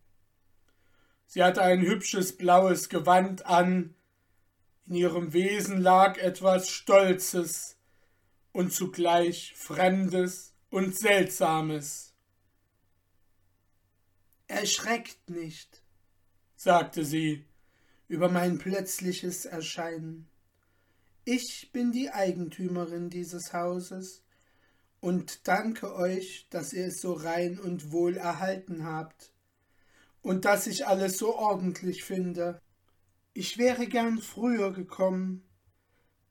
Sie 1.26 1.42
hatte 1.42 1.62
ein 1.62 1.80
hübsches 1.80 2.36
blaues 2.36 2.88
Gewand 2.88 3.44
an, 3.44 3.96
in 4.86 4.94
ihrem 4.94 5.32
Wesen 5.32 5.80
lag 5.80 6.18
etwas 6.18 6.68
Stolzes 6.70 7.76
und 8.52 8.72
zugleich 8.72 9.54
Fremdes 9.56 10.54
und 10.70 10.96
Seltsames. 10.96 12.14
Erschreckt 14.46 15.28
nicht, 15.28 15.82
sagte 16.54 17.04
sie 17.04 17.44
über 18.06 18.28
mein 18.28 18.58
plötzliches 18.58 19.44
Erscheinen. 19.44 20.28
Ich 21.24 21.72
bin 21.72 21.90
die 21.90 22.10
Eigentümerin 22.10 23.10
dieses 23.10 23.52
Hauses 23.52 24.24
und 25.04 25.46
danke 25.46 25.94
euch, 25.94 26.46
dass 26.49 26.73
ihr 26.73 26.87
es 26.87 27.02
so 27.02 27.12
rein 27.12 27.58
und 27.58 27.92
wohl 27.92 28.16
erhalten 28.16 28.87
habt 28.87 29.34
und 30.23 30.46
dass 30.46 30.66
ich 30.66 30.87
alles 30.87 31.18
so 31.18 31.37
ordentlich 31.37 32.04
finde. 32.04 32.58
Ich 33.34 33.58
wäre 33.58 33.87
gern 33.87 34.16
früher 34.16 34.73
gekommen, 34.73 35.44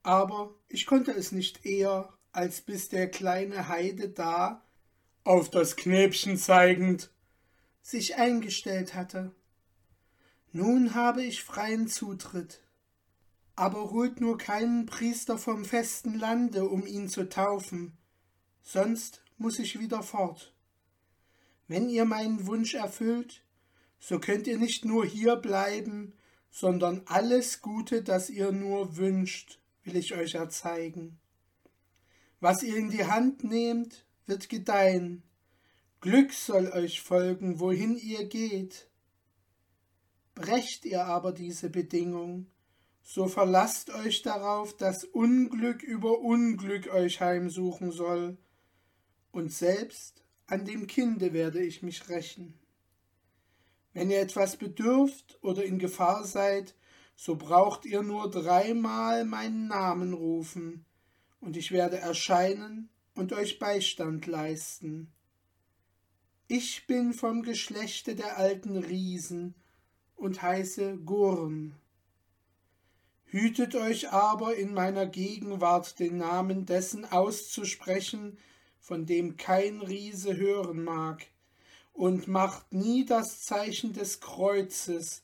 aber 0.01 0.56
ich 0.70 0.88
konnte 0.88 1.12
es 1.12 1.32
nicht 1.32 1.68
eher, 1.68 2.18
als 2.32 2.62
bis 2.62 2.89
der 2.89 3.12
kleine 3.12 3.68
Heide 3.68 4.10
da, 4.10 4.65
auf 5.24 5.51
das 5.51 5.75
Knäbchen 5.75 6.36
zeigend, 6.36 7.12
sich 7.84 8.15
eingestellt 8.15 8.96
hatte. 8.96 9.36
Nun 10.51 10.96
habe 10.96 11.24
ich 11.24 11.44
freien 11.44 11.88
Zutritt. 11.88 12.63
Aber 13.56 13.92
holt 13.92 14.20
nur 14.20 14.39
keinen 14.39 14.88
Priester 14.88 15.38
vom 15.38 15.63
festen 15.63 16.15
Lande, 16.15 16.68
um 16.68 16.88
ihn 16.88 17.08
zu 17.08 17.30
taufen, 17.30 17.96
sonst 18.63 19.22
muss 19.38 19.60
ich 19.60 19.79
wieder 19.79 20.01
fort. 20.01 20.53
Wenn 21.67 21.89
ihr 21.89 22.05
meinen 22.05 22.48
Wunsch 22.48 22.74
erfüllt, 22.74 23.43
so 24.00 24.20
könnt 24.20 24.48
ihr 24.48 24.58
nicht 24.58 24.86
nur 24.86 25.05
hier 25.05 25.36
bleiben, 25.36 26.13
sondern 26.50 27.01
alles 27.05 27.62
Gute, 27.62 28.03
das 28.03 28.29
ihr 28.29 28.51
nur 28.51 28.98
wünscht, 28.98 29.60
will 29.84 29.96
ich 29.96 30.13
euch 30.13 30.36
erzeigen. 30.36 31.20
Was 32.39 32.63
ihr 32.63 32.75
in 32.75 32.89
die 32.89 33.05
Hand 33.05 33.43
nehmt, 33.43 34.05
wird 34.25 34.50
gedeihen. 34.50 35.24
Glück 36.01 36.34
soll 36.34 36.67
euch 36.67 37.01
folgen, 37.01 37.60
wohin 37.60 37.98
ihr 37.98 38.25
geht. 38.25 38.89
Brecht 40.36 40.86
ihr 40.86 41.05
aber 41.05 41.32
diese 41.32 41.70
Bedingung, 41.70 42.48
so 43.03 43.27
verlasst 43.27 43.89
euch 43.91 44.22
darauf, 44.22 44.75
dass 44.75 45.03
Unglück 45.03 45.84
über 45.84 46.20
Unglück 46.20 46.88
euch 46.88 47.22
heimsuchen 47.22 47.91
soll, 47.91 48.38
und 49.34 49.52
selbst 49.52 50.24
an 50.46 50.63
dem 50.63 50.88
Kinde 50.88 51.34
werde 51.34 51.62
ich 51.62 51.84
mich 51.84 52.08
rächen. 52.08 52.54
Wenn 53.92 54.10
ihr 54.10 54.22
etwas 54.22 54.56
bedürft 54.56 55.38
oder 55.42 55.66
in 55.66 55.80
Gefahr 55.80 56.24
seid, 56.24 56.75
so 57.16 57.36
braucht 57.36 57.86
ihr 57.86 58.04
nur 58.04 58.30
dreimal 58.30 59.25
meinen 59.25 59.68
Namen 59.68 60.13
rufen, 60.13 60.86
und 61.42 61.58
ich 61.58 61.72
werde 61.72 61.98
erscheinen 61.98 62.90
und 63.16 63.34
euch 63.34 63.60
Beistand 63.60 64.28
leisten. 64.28 65.12
Ich 66.48 66.88
bin 66.88 67.13
vom 67.13 67.42
Geschlechte 67.42 68.16
der 68.16 68.38
alten 68.38 68.78
Riesen 68.78 69.56
und 70.16 70.42
heiße 70.42 71.00
Gurm. 71.00 71.75
Hütet 73.25 73.75
euch 73.75 74.12
aber 74.12 74.56
in 74.56 74.74
meiner 74.74 75.08
Gegenwart 75.08 76.00
den 76.00 76.18
Namen 76.18 76.66
dessen 76.66 77.04
auszusprechen, 77.06 78.38
von 78.84 79.06
dem 79.06 79.38
kein 79.38 79.80
Riese 79.80 80.36
hören 80.36 80.84
mag, 80.84 81.25
und 81.94 82.28
macht 82.28 82.74
nie 82.74 83.06
das 83.06 83.42
Zeichen 83.42 83.94
des 83.94 84.20
Kreuzes 84.20 85.24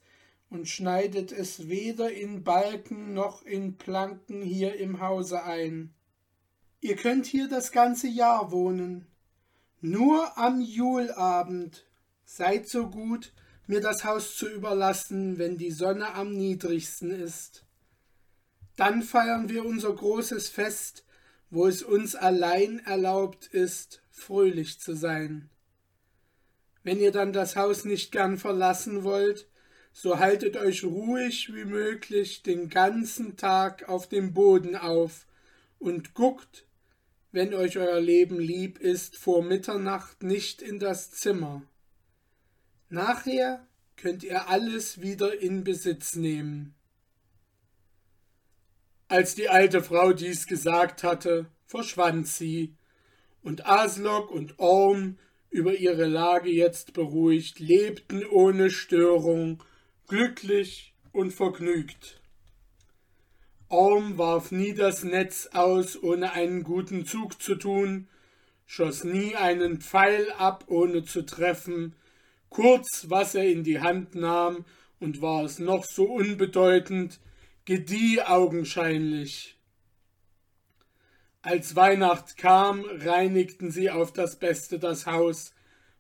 und 0.50 0.70
schneidet 0.70 1.34
es 1.34 1.68
weder 1.68 2.10
in 2.12 2.44
Balken 2.44 3.14
noch 3.14 3.44
in 3.44 3.76
Planken 3.76 4.42
hier 4.42 4.76
im 4.76 5.02
Hause 5.02 5.44
ein. 5.44 5.94
Ihr 6.80 6.96
könnt 6.96 7.26
hier 7.26 7.50
das 7.50 7.74
ganze 7.74 8.08
Jahr 8.08 8.52
wohnen, 8.52 9.08
Nur 9.82 10.38
am 10.38 10.62
Julabend 10.62 11.86
seid 12.24 12.68
so 12.68 12.90
gut, 12.90 13.34
mir 13.68 13.82
das 13.82 14.06
Haus 14.06 14.38
zu 14.38 14.48
überlassen, 14.48 15.38
wenn 15.38 15.58
die 15.58 15.72
Sonne 15.72 16.14
am 16.14 16.32
niedrigsten 16.32 17.12
ist. 17.12 17.66
Dann 18.78 19.02
feiern 19.02 19.50
wir 19.50 19.66
unser 19.66 19.94
großes 19.94 20.48
Fest, 20.48 21.04
wo 21.50 21.68
es 21.68 21.84
uns 21.84 22.16
allein 22.16 22.80
erlaubt 22.80 23.48
ist, 23.48 24.02
fröhlich 24.10 24.80
zu 24.80 24.96
sein. 24.96 25.50
Wenn 26.84 27.00
ihr 27.00 27.12
dann 27.12 27.34
das 27.34 27.56
Haus 27.56 27.86
nicht 27.86 28.12
gern 28.12 28.38
verlassen 28.38 29.04
wollt, 29.04 29.48
so 29.92 30.20
haltet 30.20 30.56
euch 30.56 30.84
ruhig 30.84 31.54
wie 31.54 31.66
möglich 31.66 32.44
den 32.44 32.70
ganzen 32.70 33.36
Tag 33.36 33.90
auf 33.90 34.08
dem 34.08 34.34
Boden 34.34 34.76
auf 34.76 35.26
und 35.80 36.14
guckt, 36.14 36.66
wenn 37.32 37.54
euch 37.54 37.78
euer 37.78 38.00
Leben 38.00 38.40
lieb 38.40 38.80
ist, 38.80 39.18
vor 39.18 39.44
Mitternacht 39.44 40.24
nicht 40.24 40.62
in 40.62 40.80
das 40.80 41.12
Zimmer. 41.12 41.64
Nachher 42.90 43.66
könnt 43.98 44.24
ihr 44.24 44.50
alles 44.50 45.02
wieder 45.02 45.40
in 45.40 45.64
Besitz 45.64 46.16
nehmen. 46.16 46.74
Als 49.10 49.34
die 49.34 49.50
alte 49.50 49.82
Frau 49.82 50.14
dies 50.14 50.46
gesagt 50.46 51.02
hatte, 51.02 51.48
verschwand 51.66 52.28
sie, 52.28 52.76
und 53.42 53.66
Aslok 53.66 54.30
und 54.30 54.60
Orm, 54.60 55.18
über 55.50 55.74
ihre 55.74 56.06
Lage 56.06 56.52
jetzt 56.52 56.94
beruhigt, 56.94 57.58
lebten 57.58 58.24
ohne 58.24 58.70
Störung, 58.70 59.64
glücklich 60.08 60.94
und 61.12 61.32
vergnügt. 61.32 62.22
Orm 63.68 64.20
warf 64.20 64.52
nie 64.52 64.76
das 64.76 65.04
Netz 65.04 65.50
aus, 65.54 66.02
ohne 66.04 66.34
einen 66.34 66.64
guten 66.64 67.04
Zug 67.08 67.42
zu 67.42 67.56
tun, 67.56 68.08
schoss 68.68 69.04
nie 69.04 69.36
einen 69.36 69.82
Pfeil 69.82 70.32
ab, 70.38 70.66
ohne 70.68 71.04
zu 71.04 71.26
treffen, 71.26 71.96
kurz 72.50 73.08
was 73.10 73.34
er 73.34 73.50
in 73.50 73.64
die 73.64 73.80
Hand 73.80 74.14
nahm, 74.14 74.66
und 75.00 75.24
war 75.24 75.46
es 75.46 75.58
noch 75.58 75.84
so 75.84 76.04
unbedeutend, 76.04 77.20
gedieh 77.70 78.20
augenscheinlich. 78.24 79.56
Als 81.44 81.76
Weihnacht 81.76 82.36
kam, 82.36 82.84
reinigten 82.84 83.70
sie 83.70 83.92
auf 83.92 84.12
das 84.12 84.40
Beste 84.40 84.80
das 84.80 85.06
Haus, 85.06 85.54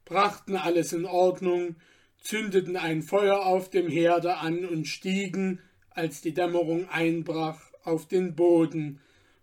brachten 0.03 0.55
alles 0.55 0.93
in 0.93 1.05
Ordnung, 1.05 1.75
zündeten 2.23 2.75
ein 2.75 3.03
Feuer 3.03 3.45
auf 3.45 3.69
dem 3.69 3.87
Herde 3.87 4.37
an 4.37 4.65
und 4.65 4.87
stiegen, 4.87 5.61
als 5.91 6.21
die 6.21 6.33
Dämmerung 6.33 6.89
einbrach, 6.89 7.61
auf 7.83 8.07
den 8.07 8.35
Boden, 8.35 8.99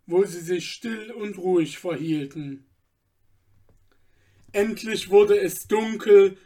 wo 0.07 0.25
sie 0.25 0.41
sich 0.41 0.69
still 0.69 1.13
und 1.13 1.39
ruhig 1.39 1.79
verhielten. 1.79 2.67
Endlich 4.51 5.11
wurde 5.11 5.39
es 5.39 5.69
dunkel, 5.69 6.39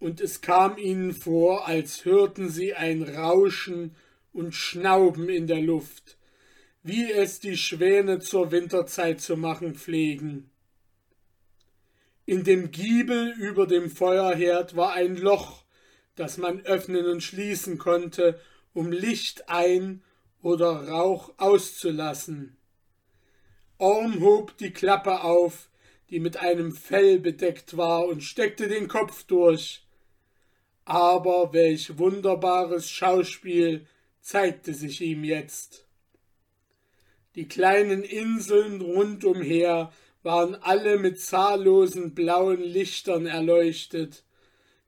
und 0.00 0.20
es 0.20 0.40
kam 0.40 0.78
ihnen 0.78 1.12
vor, 1.12 1.68
als 1.68 2.04
hörten 2.04 2.48
sie 2.48 2.74
ein 2.74 3.04
Rauschen 3.04 3.94
und 4.38 4.54
Schnauben 4.54 5.28
in 5.28 5.48
der 5.48 5.60
Luft, 5.60 6.16
wie 6.84 7.10
es 7.10 7.40
die 7.40 7.56
Schwäne 7.56 8.20
zur 8.20 8.52
Winterzeit 8.52 9.20
zu 9.20 9.36
machen 9.36 9.74
pflegen. 9.74 10.48
In 12.24 12.44
dem 12.44 12.70
Giebel 12.70 13.34
über 13.36 13.66
dem 13.66 13.90
Feuerherd 13.90 14.76
war 14.76 14.92
ein 14.92 15.16
Loch, 15.16 15.64
das 16.14 16.38
man 16.38 16.60
öffnen 16.60 17.06
und 17.06 17.22
schließen 17.22 17.78
konnte, 17.78 18.40
um 18.74 18.92
Licht 18.92 19.48
ein 19.48 20.04
oder 20.40 20.88
Rauch 20.88 21.32
auszulassen. 21.36 22.56
Orm 23.78 24.20
hob 24.20 24.56
die 24.58 24.72
Klappe 24.72 25.22
auf, 25.22 25.68
die 26.10 26.20
mit 26.20 26.36
einem 26.36 26.72
Fell 26.72 27.18
bedeckt 27.18 27.76
war, 27.76 28.06
und 28.06 28.22
steckte 28.22 28.68
den 28.68 28.86
Kopf 28.86 29.24
durch. 29.24 29.84
Aber 30.84 31.52
welch 31.52 31.98
wunderbares 31.98 32.88
Schauspiel 32.88 33.86
zeigte 34.20 34.74
sich 34.74 35.00
ihm 35.00 35.24
jetzt. 35.24 35.86
Die 37.34 37.48
kleinen 37.48 38.02
Inseln 38.02 38.80
rundumher 38.80 39.92
waren 40.22 40.54
alle 40.56 40.98
mit 40.98 41.20
zahllosen 41.20 42.14
blauen 42.14 42.60
Lichtern 42.60 43.26
erleuchtet, 43.26 44.24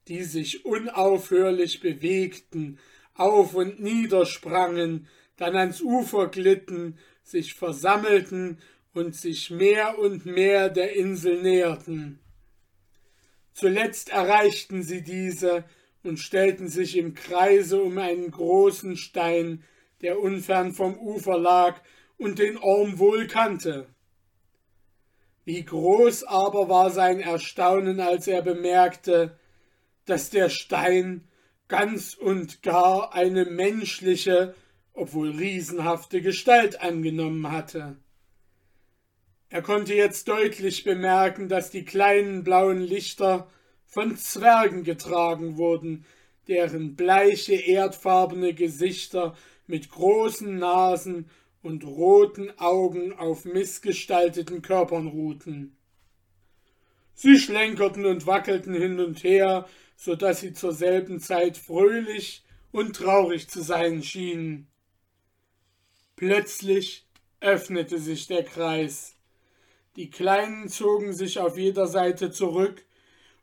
die 0.09 0.25
sich 0.25 0.64
unaufhörlich 0.64 1.81
bewegten, 1.81 2.79
auf 3.14 3.55
und 3.55 3.81
niedersprangen, 3.81 5.07
dann 5.37 5.57
ans 5.57 5.81
Ufer 5.81 6.29
glitten, 6.29 6.99
sich 7.23 7.55
versammelten 7.55 8.59
und 8.93 9.14
sich 9.14 9.51
mehr 9.51 9.99
und 9.99 10.27
mehr 10.27 10.69
der 10.69 10.97
Insel 10.97 11.40
näherten. 11.43 12.19
Zuletzt 13.53 14.11
erreichten 14.11 14.83
sie 14.83 15.03
diese 15.03 15.64
und 16.03 16.19
stellten 16.19 16.69
sich 16.69 16.97
im 16.97 17.15
Kreise 17.15 17.83
um 17.83 17.99
einen 17.99 18.31
großen 18.31 18.97
Stein, 18.97 19.65
der 20.01 20.21
unfern 20.21 20.73
vom 20.73 20.99
Ufer 20.99 21.39
lag 21.39 21.81
und 22.17 22.39
den 22.39 22.57
Orm 22.57 22.99
wohl 22.99 23.27
kannte. 23.27 23.87
Wie 25.45 25.65
groß 25.65 26.25
aber 26.25 26.69
war 26.69 26.91
sein 26.91 27.21
Erstaunen, 27.21 28.01
als 28.01 28.27
er 28.29 28.43
bemerkte, 28.43 29.39
dass 30.05 30.31
der 30.31 30.49
Stein 30.49 31.29
ganz 31.69 32.15
und 32.15 32.63
gar 32.63 33.15
eine 33.15 33.45
menschliche, 33.45 34.55
obwohl 34.93 35.31
riesenhafte 35.31 36.21
Gestalt 36.21 36.81
angenommen 36.83 37.51
hatte. 37.51 37.97
Er 39.49 39.63
konnte 39.63 39.95
jetzt 39.95 40.29
deutlich 40.29 40.85
bemerken, 40.85 41.49
dass 41.49 41.71
die 41.71 41.85
kleinen 41.85 42.45
blauen 42.45 42.81
Lichter 42.81 43.51
von 43.90 44.16
Zwergen 44.16 44.85
getragen 44.85 45.59
wurden, 45.59 46.07
deren 46.48 46.96
bleiche 46.96 47.55
erdfarbene 47.55 48.55
Gesichter 48.55 49.37
mit 49.66 49.90
großen 49.90 50.59
Nasen 50.59 51.29
und 51.62 51.85
roten 51.85 52.50
Augen 52.59 53.12
auf 53.12 53.44
missgestalteten 53.44 54.62
Körpern 54.62 55.09
ruhten. 55.09 55.76
Sie 57.14 57.38
schlenkerten 57.38 58.07
und 58.07 58.26
wackelten 58.26 58.74
hin 58.74 58.98
und 58.98 59.22
her, 59.24 59.68
so 59.96 60.14
dass 60.14 60.40
sie 60.40 60.55
zur 60.55 60.72
selben 60.72 61.20
Zeit 61.20 61.59
fröhlich 61.59 62.44
und 62.72 62.96
traurig 62.96 63.48
zu 63.48 63.61
sein 63.62 64.03
schienen. 64.03 64.68
Plötzlich 66.16 67.07
öffnete 67.40 67.98
sich 67.98 68.26
der 68.26 68.44
Kreis. 68.44 69.16
Die 69.96 70.09
Kleinen 70.09 70.68
zogen 70.68 71.12
sich 71.12 71.38
auf 71.38 71.59
jeder 71.59 71.87
Seite 71.87 72.31
zurück, 72.31 72.87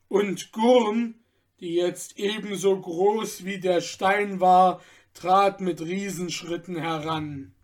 und 0.08 0.52
Gurn, 0.52 1.14
die 1.60 1.74
jetzt 1.74 2.18
ebenso 2.18 2.80
groß 2.80 3.44
wie 3.44 3.58
der 3.58 3.80
Stein 3.80 4.40
war, 4.40 4.80
trat 5.14 5.60
mit 5.60 5.80
Riesenschritten 5.80 6.76
heran. 6.76 7.54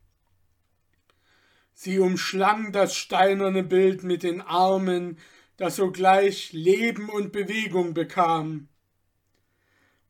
Sie 1.73 1.99
umschlang 1.99 2.73
das 2.73 2.95
steinerne 2.97 3.63
Bild 3.63 4.05
mit 4.05 4.23
den 4.23 4.41
Armen, 4.41 5.19
das 5.57 5.77
sogleich 5.77 6.53
Leben 6.53 7.09
und 7.09 7.33
Bewegung 7.33 7.95
bekam. 7.95 8.69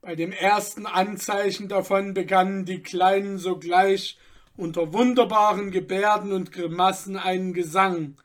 Bei 0.00 0.14
dem 0.14 0.32
ersten 0.32 0.84
Anzeichen 0.84 1.68
davon 1.68 2.12
begannen 2.12 2.66
die 2.66 2.82
Kleinen 2.82 3.38
sogleich 3.38 4.18
unter 4.56 4.92
wunderbaren 4.92 5.70
Gebärden 5.70 6.32
und 6.32 6.52
Grimassen 6.52 7.16
einen 7.16 7.54
Gesang 7.54 8.20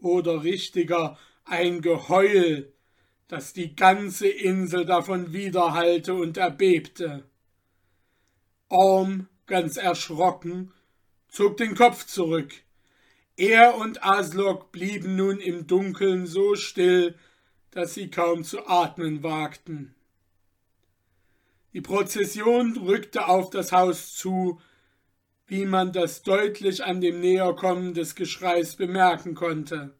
oder 0.00 0.42
richtiger 0.42 1.18
ein 1.44 1.82
Geheul, 1.82 2.72
dass 3.30 3.52
die 3.52 3.76
ganze 3.76 4.26
Insel 4.26 4.84
davon 4.84 5.32
widerhallte 5.32 6.14
und 6.14 6.36
erbebte. 6.36 7.22
Orm, 8.68 9.28
ganz 9.46 9.76
erschrocken, 9.76 10.72
zog 11.28 11.56
den 11.56 11.76
Kopf 11.76 12.06
zurück. 12.06 12.52
Er 13.36 13.76
und 13.76 14.02
Aslok 14.02 14.72
blieben 14.72 15.14
nun 15.14 15.38
im 15.38 15.68
Dunkeln 15.68 16.26
so 16.26 16.56
still, 16.56 17.14
dass 17.70 17.94
sie 17.94 18.10
kaum 18.10 18.42
zu 18.42 18.66
atmen 18.66 19.22
wagten. 19.22 19.94
Die 21.72 21.80
Prozession 21.80 22.76
rückte 22.78 23.28
auf 23.28 23.50
das 23.50 23.70
Haus 23.70 24.12
zu, 24.12 24.60
wie 25.46 25.66
man 25.66 25.92
das 25.92 26.22
deutlich 26.22 26.82
an 26.82 27.00
dem 27.00 27.20
Näherkommen 27.20 27.94
des 27.94 28.16
Geschreis 28.16 28.74
bemerken 28.74 29.36
konnte. 29.36 29.94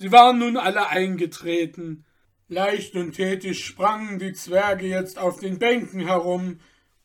Sie 0.00 0.10
waren 0.12 0.38
nun 0.38 0.56
alle 0.56 0.88
eingetreten. 0.88 2.06
Leicht 2.48 2.96
und 2.96 3.12
tätig 3.12 3.62
sprangen 3.62 4.18
die 4.18 4.32
Zwerge 4.32 4.86
jetzt 4.86 5.18
auf 5.18 5.40
den 5.40 5.58
Bänken 5.58 6.00
herum, 6.00 6.58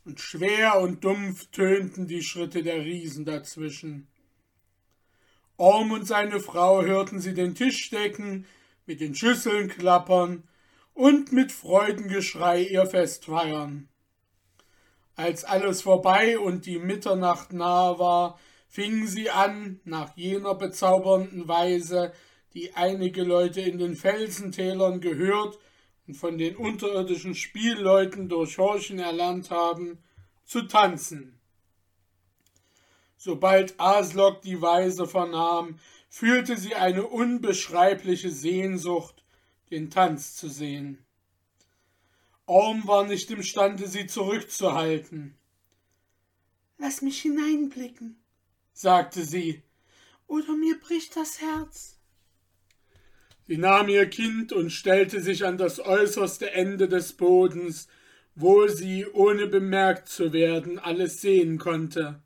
und 0.05 0.21
schwer 0.21 0.79
und 0.79 1.03
dumpf 1.03 1.47
tönten 1.47 2.07
die 2.07 2.23
Schritte 2.23 2.63
der 2.63 2.85
Riesen 2.85 3.25
dazwischen. 3.25 4.07
Orm 5.57 5.91
und 5.91 6.07
seine 6.07 6.39
Frau 6.39 6.83
hörten 6.83 7.19
sie 7.19 7.33
den 7.33 7.53
Tisch 7.53 7.89
decken, 7.89 8.45
mit 8.85 9.01
den 9.01 9.13
Schüsseln 9.13 9.67
klappern 9.67 10.43
und 10.93 11.33
mit 11.33 11.51
Freudengeschrei 11.51 12.61
ihr 12.61 12.85
Fest 12.85 13.25
feiern. 13.25 13.89
Als 15.17 15.43
alles 15.43 15.81
vorbei 15.81 16.39
und 16.39 16.65
die 16.65 16.79
Mitternacht 16.79 17.51
nahe 17.51 17.99
war, 17.99 18.39
fingen 18.69 19.05
sie 19.05 19.29
an, 19.29 19.81
nach 19.83 20.15
jener 20.15 20.55
bezaubernden 20.55 21.49
Weise 21.49 22.13
die 22.55 22.73
einige 22.73 23.23
Leute 23.23 23.59
in 23.61 23.77
den 23.77 23.95
Felsentälern 23.95 25.01
gehört 25.01 25.59
und 26.07 26.15
von 26.15 26.37
den 26.37 26.55
unterirdischen 26.55 27.35
Spielleuten 27.35 28.29
durch 28.29 28.57
Horchen 28.57 28.97
erlernt 28.97 29.51
haben, 29.51 29.99
zu 30.45 30.61
tanzen. 30.61 31.37
Sobald 33.17 33.77
Aslok 33.79 34.41
die 34.41 34.61
Weise 34.61 35.05
vernahm, 35.05 35.79
fühlte 36.09 36.55
sie 36.57 36.75
eine 36.75 37.05
unbeschreibliche 37.05 38.29
Sehnsucht, 38.29 39.25
den 39.69 39.89
Tanz 39.89 40.35
zu 40.35 40.47
sehen. 40.47 41.03
Orm 42.45 42.87
war 42.87 43.05
nicht 43.05 43.31
imstande, 43.31 43.87
sie 43.87 44.05
zurückzuhalten. 44.05 45.35
Lass 46.77 47.01
mich 47.01 47.21
hineinblicken, 47.21 48.23
sagte 48.71 49.25
sie, 49.25 49.63
oder 50.27 50.55
mir 50.55 50.79
bricht 50.79 51.15
das 51.15 51.41
Herz. 51.41 51.95
Sie 53.47 53.57
nahm 53.57 53.89
ihr 53.89 54.07
Kind 54.07 54.53
und 54.53 54.71
stellte 54.71 55.21
sich 55.21 55.45
an 55.45 55.57
das 55.57 55.79
äußerste 55.79 56.51
Ende 56.51 56.87
des 56.87 57.13
Bodens, 57.13 57.87
wo 58.33 58.67
sie, 58.67 59.05
ohne 59.05 59.47
bemerkt 59.47 60.09
zu 60.09 60.33
werden, 60.33 60.79
alles 60.79 61.21
sehen 61.21 61.57
konnte. 61.57 62.21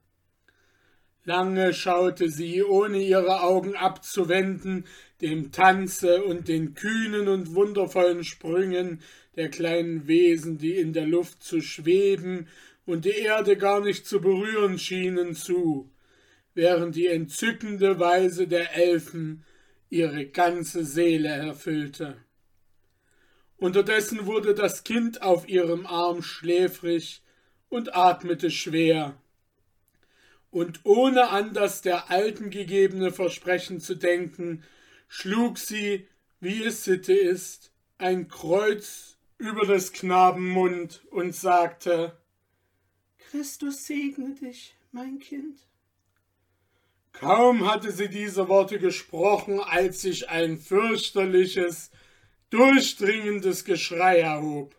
Lange 1.25 1.73
schaute 1.73 2.29
sie, 2.29 2.63
ohne 2.63 2.99
ihre 2.99 3.43
Augen 3.43 3.75
abzuwenden, 3.75 4.86
dem 5.21 5.51
Tanze 5.51 6.23
und 6.23 6.47
den 6.47 6.73
kühnen 6.73 7.27
und 7.27 7.53
wundervollen 7.53 8.23
Sprüngen 8.23 9.01
der 9.36 9.49
kleinen 9.49 10.08
Wesen, 10.08 10.58
die 10.58 10.75
in 10.75 10.93
der 10.93 11.05
Luft 11.05 11.43
zu 11.43 11.62
schweben 11.62 12.47
und 12.86 13.05
die 13.05 13.10
Erde 13.10 13.58
gar 13.58 13.82
nicht 13.82 14.08
zu 14.08 14.21
berühren 14.21 14.79
schienen, 14.79 15.36
zu, 15.36 15.91
während 16.55 16.95
die 16.95 17.08
entzückende 17.08 17.99
Weise 17.99 18.47
der 18.47 18.75
Elfen 18.75 19.43
ihre 19.89 20.25
ganze 20.25 20.86
Seele 20.86 21.30
erfüllte. 21.30 22.17
Unterdessen 23.58 24.25
wurde 24.25 24.54
das 24.54 24.84
Kind 24.84 25.21
auf 25.21 25.49
ihrem 25.49 25.86
Arm 25.86 26.21
schläfrig 26.21 27.23
und 27.67 27.95
atmete 27.95 28.52
schwer. 28.52 29.21
Und 30.52 30.82
ohne 30.86 31.30
an 31.30 31.54
das 31.54 31.82
der 31.82 32.10
Alten 32.10 32.49
gegebene 32.49 33.12
Versprechen 33.12 33.80
zu 33.82 33.95
denken, 33.95 34.63
schlug 35.08 35.58
sie, 35.58 36.08
wie 36.39 36.63
es 36.63 36.84
Sitte 36.86 37.13
ist, 37.13 37.71
ein 37.97 38.30
Kreuz 38.30 39.17
über 39.38 39.65
des 39.65 39.91
Knaben 39.91 40.49
Mund 40.49 41.02
und 41.12 41.36
sagte 41.36 42.17
Christus 43.17 43.86
segne 43.86 44.34
dich, 44.36 44.75
mein 44.91 45.19
Kind. 45.19 45.68
Kaum 47.13 47.69
hatte 47.69 47.91
sie 47.91 48.08
diese 48.08 48.48
Worte 48.48 48.80
gesprochen, 48.80 49.60
als 49.60 50.02
sich 50.02 50.30
ein 50.30 50.58
fürchterliches, 50.58 51.91
durchdringendes 52.50 53.65
Geschrei 53.65 54.19
erhob. 54.19 54.76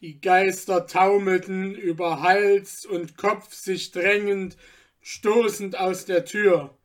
Die 0.00 0.20
Geister 0.20 0.86
taumelten 0.86 1.74
über 1.74 2.20
Hals 2.20 2.84
und 2.86 3.16
Kopf 3.16 3.54
sich 3.54 3.92
drängend, 3.92 4.56
stoßend 5.00 5.78
aus 5.78 6.04
der 6.04 6.24
Tür. 6.24 6.76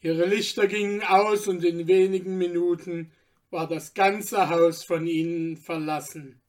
Ihre 0.00 0.26
Lichter 0.26 0.66
gingen 0.66 1.02
aus 1.02 1.46
und 1.46 1.64
in 1.64 1.86
wenigen 1.86 2.36
Minuten 2.36 3.12
war 3.50 3.68
das 3.68 3.94
ganze 3.94 4.48
Haus 4.48 4.84
von 4.84 5.06
ihnen 5.06 5.56
verlassen. 5.56 6.40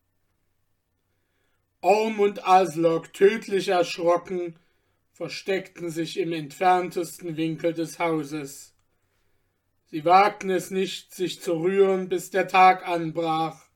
Orm 1.81 2.19
und 2.19 2.47
Aslok, 2.47 3.13
tödlich 3.13 3.67
erschrocken, 3.67 4.55
versteckten 5.13 5.89
sich 5.89 6.19
im 6.19 6.33
entferntesten 6.33 7.37
Winkel 7.37 7.73
des 7.73 7.99
Hauses. 7.99 8.73
Sie 9.85 10.03
wagten 10.05 10.49
es 10.49 10.71
nicht, 10.71 11.13
sich 11.13 11.39
zu 11.39 11.53
rühren, 11.53 12.09
bis 12.09 12.31
der 12.31 12.47
Tag 12.47 12.87
anbrach, 12.87 13.69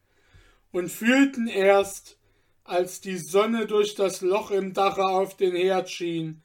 und 0.71 0.89
fühlten 0.89 1.47
erst, 1.47 2.17
als 2.63 3.01
die 3.01 3.17
Sonne 3.17 3.67
durch 3.67 3.93
das 3.95 4.21
Loch 4.21 4.51
im 4.51 4.73
Dache 4.73 5.03
auf 5.03 5.37
den 5.37 5.55
Herd 5.55 5.89
schien, 5.89 6.41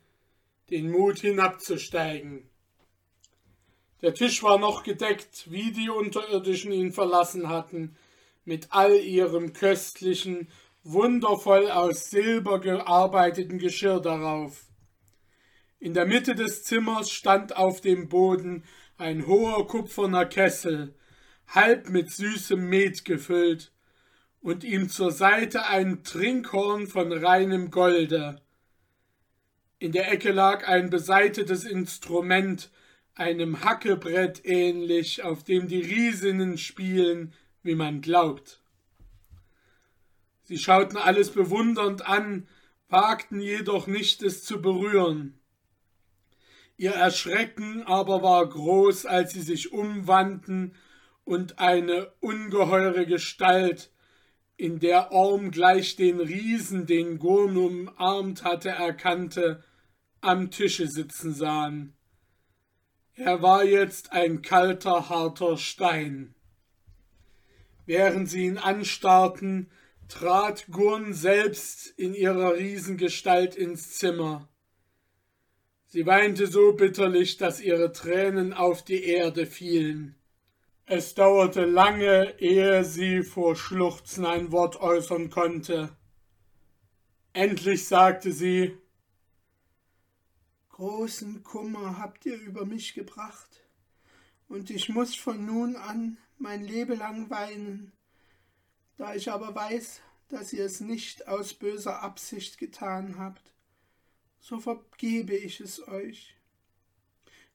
den 0.70 0.90
Mut 0.90 1.18
hinabzusteigen. 1.18 2.48
Der 4.02 4.14
Tisch 4.14 4.42
war 4.42 4.58
noch 4.58 4.82
gedeckt, 4.82 5.50
wie 5.50 5.72
die 5.72 5.88
Unterirdischen 5.88 6.70
ihn 6.70 6.92
verlassen 6.92 7.48
hatten, 7.48 7.96
mit 8.44 8.68
all 8.70 8.94
ihrem 8.94 9.52
köstlichen, 9.52 10.48
wundervoll 10.84 11.70
aus 11.70 12.10
Silber 12.10 12.60
gearbeiteten 12.60 13.58
Geschirr 13.58 14.00
darauf. 14.00 14.66
In 15.82 15.94
der 15.94 16.06
Mitte 16.06 16.36
des 16.36 16.62
Zimmers 16.62 17.10
stand 17.10 17.56
auf 17.56 17.80
dem 17.80 18.08
Boden 18.08 18.62
ein 18.98 19.26
hoher 19.26 19.66
kupferner 19.66 20.26
Kessel, 20.26 20.94
halb 21.48 21.88
mit 21.88 22.08
süßem 22.08 22.68
Met 22.68 23.04
gefüllt, 23.04 23.72
und 24.40 24.62
ihm 24.62 24.88
zur 24.88 25.10
Seite 25.10 25.66
ein 25.66 26.04
Trinkhorn 26.04 26.86
von 26.86 27.10
reinem 27.10 27.72
Golde. 27.72 28.40
In 29.80 29.90
der 29.90 30.12
Ecke 30.12 30.30
lag 30.30 30.68
ein 30.68 30.88
beseitetes 30.88 31.64
Instrument, 31.64 32.70
einem 33.16 33.64
Hackebrett 33.64 34.44
ähnlich, 34.44 35.24
auf 35.24 35.42
dem 35.42 35.66
die 35.66 35.80
Riesinnen 35.80 36.58
spielen, 36.58 37.34
wie 37.64 37.74
man 37.74 38.02
glaubt. 38.02 38.62
Sie 40.44 40.58
schauten 40.58 40.96
alles 40.96 41.32
bewundernd 41.32 42.06
an, 42.06 42.46
wagten 42.88 43.40
jedoch 43.40 43.88
nicht, 43.88 44.22
es 44.22 44.44
zu 44.44 44.62
berühren. 44.62 45.40
Ihr 46.76 46.92
Erschrecken 46.92 47.82
aber 47.84 48.22
war 48.22 48.48
groß, 48.48 49.06
als 49.06 49.32
sie 49.32 49.42
sich 49.42 49.72
umwandten 49.72 50.74
und 51.24 51.58
eine 51.58 52.12
ungeheure 52.20 53.06
Gestalt, 53.06 53.90
in 54.56 54.78
der 54.78 55.12
Orm 55.12 55.50
gleich 55.50 55.96
den 55.96 56.20
Riesen, 56.20 56.86
den 56.86 57.18
Gurn 57.18 57.56
umarmt 57.56 58.44
hatte, 58.44 58.68
erkannte, 58.70 59.64
am 60.20 60.50
Tische 60.50 60.86
sitzen 60.86 61.34
sahen. 61.34 61.94
Er 63.14 63.42
war 63.42 63.64
jetzt 63.64 64.12
ein 64.12 64.40
kalter, 64.40 65.08
harter 65.08 65.56
Stein. 65.56 66.34
Während 67.86 68.30
sie 68.30 68.46
ihn 68.46 68.58
anstarrten, 68.58 69.70
trat 70.08 70.66
Gurn 70.70 71.12
selbst 71.12 71.86
in 71.98 72.14
ihrer 72.14 72.54
Riesengestalt 72.54 73.56
ins 73.56 73.98
Zimmer. 73.98 74.48
Sie 75.92 76.06
weinte 76.06 76.46
so 76.46 76.72
bitterlich, 76.72 77.36
dass 77.36 77.60
ihre 77.60 77.92
Tränen 77.92 78.54
auf 78.54 78.82
die 78.82 79.04
Erde 79.04 79.44
fielen. 79.44 80.14
Es 80.86 81.14
dauerte 81.14 81.66
lange, 81.66 82.34
ehe 82.40 82.82
sie 82.82 83.22
vor 83.22 83.56
Schluchzen 83.56 84.24
ein 84.24 84.52
Wort 84.52 84.80
äußern 84.80 85.28
konnte. 85.28 85.94
Endlich 87.34 87.86
sagte 87.86 88.32
sie 88.32 88.74
Großen 90.70 91.42
Kummer 91.42 91.98
habt 91.98 92.24
ihr 92.24 92.40
über 92.40 92.64
mich 92.64 92.94
gebracht, 92.94 93.60
und 94.48 94.70
ich 94.70 94.88
muss 94.88 95.14
von 95.14 95.44
nun 95.44 95.76
an 95.76 96.16
mein 96.38 96.64
Leben 96.64 96.98
lang 96.98 97.28
weinen. 97.28 97.92
Da 98.96 99.14
ich 99.14 99.30
aber 99.30 99.54
weiß, 99.54 100.00
dass 100.30 100.54
ihr 100.54 100.64
es 100.64 100.80
nicht 100.80 101.28
aus 101.28 101.52
böser 101.52 102.02
Absicht 102.02 102.56
getan 102.56 103.18
habt, 103.18 103.51
so 104.42 104.58
vergebe 104.58 105.36
ich 105.36 105.60
es 105.60 105.86
euch. 105.88 106.36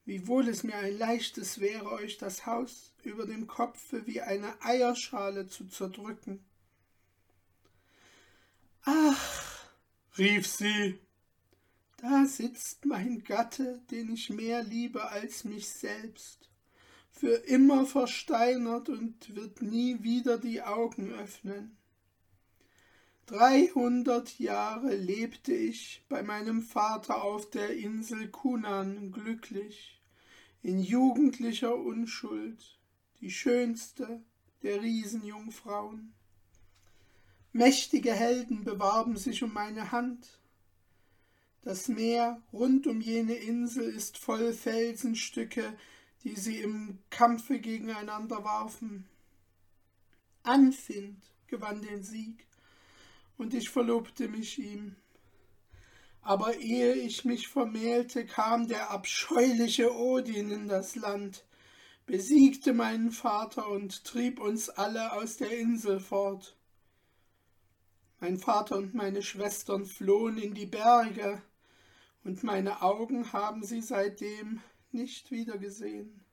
Wiewohl 0.05 0.47
es 0.47 0.63
mir 0.63 0.75
ein 0.75 0.97
leichtes 0.97 1.59
wäre, 1.59 1.91
euch 1.91 2.17
das 2.17 2.45
Haus 2.45 2.93
über 3.03 3.25
dem 3.25 3.45
Kopfe 3.45 4.07
wie 4.07 4.21
eine 4.21 4.59
Eierschale 4.63 5.47
zu 5.47 5.67
zerdrücken. 5.67 6.39
Ach, 8.83 9.67
rief 10.17 10.47
sie, 10.47 10.97
da 11.97 12.25
sitzt 12.25 12.85
mein 12.85 13.21
Gatte, 13.25 13.81
den 13.91 14.13
ich 14.13 14.29
mehr 14.29 14.63
liebe 14.63 15.09
als 15.09 15.43
mich 15.43 15.67
selbst, 15.67 16.49
für 17.11 17.35
immer 17.47 17.85
versteinert 17.85 18.87
und 18.87 19.35
wird 19.35 19.61
nie 19.61 20.03
wieder 20.03 20.37
die 20.37 20.61
Augen 20.61 21.11
öffnen. 21.11 21.75
Dreihundert 23.27 24.39
Jahre 24.39 24.95
lebte 24.95 25.53
ich 25.53 26.01
bei 26.07 26.23
meinem 26.23 26.61
Vater 26.61 27.21
auf 27.25 27.49
der 27.49 27.75
Insel 27.75 28.29
Kunan 28.29 29.11
glücklich, 29.11 30.01
in 30.63 30.79
jugendlicher 30.79 31.75
Unschuld, 31.75 32.79
die 33.19 33.29
schönste 33.29 34.23
der 34.63 34.81
Riesenjungfrauen. 34.81 36.13
Mächtige 37.51 38.13
Helden 38.13 38.63
bewarben 38.63 39.17
sich 39.17 39.43
um 39.43 39.51
meine 39.51 39.91
Hand. 39.91 40.39
Das 41.63 41.89
Meer 41.89 42.41
rund 42.53 42.87
um 42.87 43.01
jene 43.01 43.35
Insel 43.35 43.89
ist 43.89 44.17
voll 44.17 44.53
Felsenstücke, 44.53 45.77
die 46.23 46.35
sie 46.37 46.61
im 46.61 46.99
Kampfe 47.09 47.59
gegeneinander 47.59 48.45
warfen. 48.45 49.05
Anfind 50.43 51.21
gewann 51.47 51.81
den 51.81 52.03
Sieg 52.03 52.46
und 53.37 53.53
ich 53.53 53.69
verlobte 53.69 54.27
mich 54.27 54.59
ihm. 54.59 54.95
Aber 56.21 56.57
ehe 56.57 56.93
ich 56.93 57.23
mich 57.23 57.47
vermählte, 57.47 58.25
kam 58.25 58.67
der 58.67 58.91
abscheuliche 58.91 59.95
Odin 59.95 60.51
in 60.51 60.67
das 60.67 60.95
Land, 60.95 61.45
besiegte 62.05 62.73
meinen 62.73 63.11
Vater 63.11 63.67
und 63.69 64.03
trieb 64.03 64.39
uns 64.39 64.69
alle 64.69 65.13
aus 65.13 65.37
der 65.37 65.57
Insel 65.57 65.99
fort. 65.99 66.57
Mein 68.19 68.37
Vater 68.37 68.77
und 68.77 68.93
meine 68.93 69.21
Schwestern 69.21 69.85
flohen 69.85 70.37
in 70.37 70.53
die 70.53 70.65
Berge, 70.65 71.41
und 72.23 72.43
meine 72.43 72.81
Augen 72.81 73.31
haben 73.31 73.63
sie 73.63 73.81
seitdem 73.81 74.61
nicht 74.91 75.31
wiedergesehen. 75.31 76.25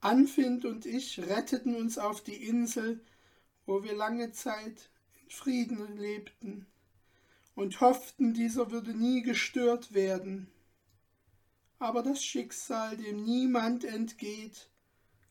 Anfind 0.00 0.64
und 0.64 0.84
ich 0.84 1.20
retteten 1.20 1.76
uns 1.76 1.96
auf 1.96 2.22
die 2.22 2.48
Insel, 2.48 3.00
wo 3.66 3.84
wir 3.84 3.94
lange 3.94 4.32
Zeit 4.32 4.90
Frieden 5.34 5.96
lebten 5.96 6.66
und 7.54 7.80
hofften, 7.80 8.34
dieser 8.34 8.70
würde 8.70 8.94
nie 8.94 9.22
gestört 9.22 9.92
werden. 9.92 10.50
Aber 11.78 12.02
das 12.02 12.24
Schicksal, 12.24 12.96
dem 12.96 13.22
niemand 13.24 13.84
entgeht, 13.84 14.70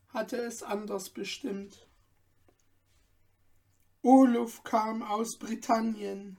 hatte 0.08 0.36
es 0.36 0.62
anders 0.62 1.10
bestimmt. 1.10 1.86
Oluf 4.02 4.62
kam 4.62 5.02
aus 5.02 5.38
Britannien. 5.38 6.36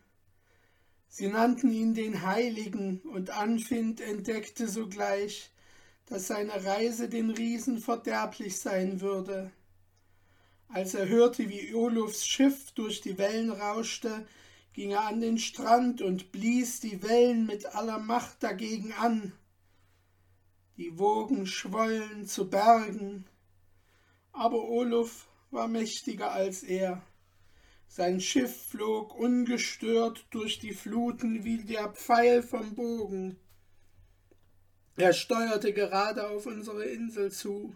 Sie 1.07 1.27
nannten 1.27 1.71
ihn 1.71 1.93
den 1.93 2.21
Heiligen, 2.21 3.01
und 3.01 3.31
Anfind 3.31 4.01
entdeckte 4.01 4.67
sogleich, 4.67 5.51
dass 6.05 6.27
seine 6.27 6.63
Reise 6.63 7.09
den 7.09 7.31
Riesen 7.31 7.79
verderblich 7.79 8.59
sein 8.59 9.01
würde. 9.01 9.51
Als 10.67 10.93
er 10.93 11.07
hörte, 11.07 11.49
wie 11.49 11.73
Olufs 11.73 12.25
Schiff 12.25 12.71
durch 12.71 13.01
die 13.01 13.17
Wellen 13.17 13.51
rauschte, 13.51 14.27
ging 14.73 14.91
er 14.91 15.05
an 15.05 15.21
den 15.21 15.37
Strand 15.37 16.01
und 16.01 16.31
blies 16.31 16.81
die 16.81 17.01
Wellen 17.01 17.45
mit 17.45 17.65
aller 17.65 17.99
Macht 17.99 18.43
dagegen 18.43 18.91
an. 18.93 19.31
Die 20.77 20.99
Wogen 20.99 21.47
schwollen 21.47 22.25
zu 22.25 22.49
Bergen, 22.49 23.25
aber 24.33 24.67
Oluf 24.67 25.27
war 25.51 25.69
mächtiger 25.69 26.31
als 26.33 26.63
er. 26.63 27.01
Sein 27.87 28.19
Schiff 28.19 28.67
flog 28.71 29.15
ungestört 29.15 30.25
durch 30.31 30.59
die 30.59 30.73
Fluten 30.73 31.45
wie 31.45 31.63
der 31.63 31.93
Pfeil 31.93 32.43
vom 32.43 32.75
Bogen. 32.75 33.37
Er 34.97 35.13
steuerte 35.13 35.71
gerade 35.71 36.27
auf 36.27 36.45
unsere 36.45 36.83
Insel 36.83 37.31
zu. 37.31 37.75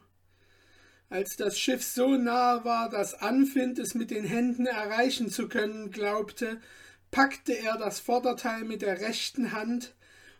Als 1.09 1.35
das 1.35 1.57
Schiff 1.57 1.83
so 1.83 2.17
nah 2.17 2.63
war, 2.63 2.87
dass 2.89 3.15
Anfind 3.15 3.79
es 3.79 3.95
mit 3.95 4.11
den 4.11 4.25
Händen 4.25 4.67
erreichen 4.67 5.31
zu 5.31 5.47
können 5.47 5.89
glaubte, 5.89 6.61
packte 7.09 7.53
er 7.53 7.77
das 7.77 7.99
Vorderteil 7.99 8.63
mit 8.63 8.83
der 8.83 9.01
rechten 9.01 9.51
Hand 9.51 9.95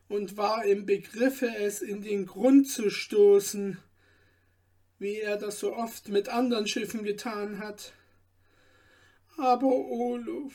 und 0.10 0.38
war 0.38 0.64
im 0.66 0.86
Begriffe, 0.86 1.48
es 1.58 1.82
in 1.82 2.04
den 2.04 2.28
Grund 2.28 2.70
zu 2.70 2.92
stoßen, 2.92 3.80
wie 5.00 5.20
er 5.20 5.38
das 5.38 5.60
so 5.60 5.76
oft 5.76 6.10
mit 6.10 6.30
anderen 6.30 6.68
Schiffen 6.68 7.04
getan 7.04 7.58
hat. 7.58 7.94
Aber 9.38 9.68
Oluf, 9.68 10.54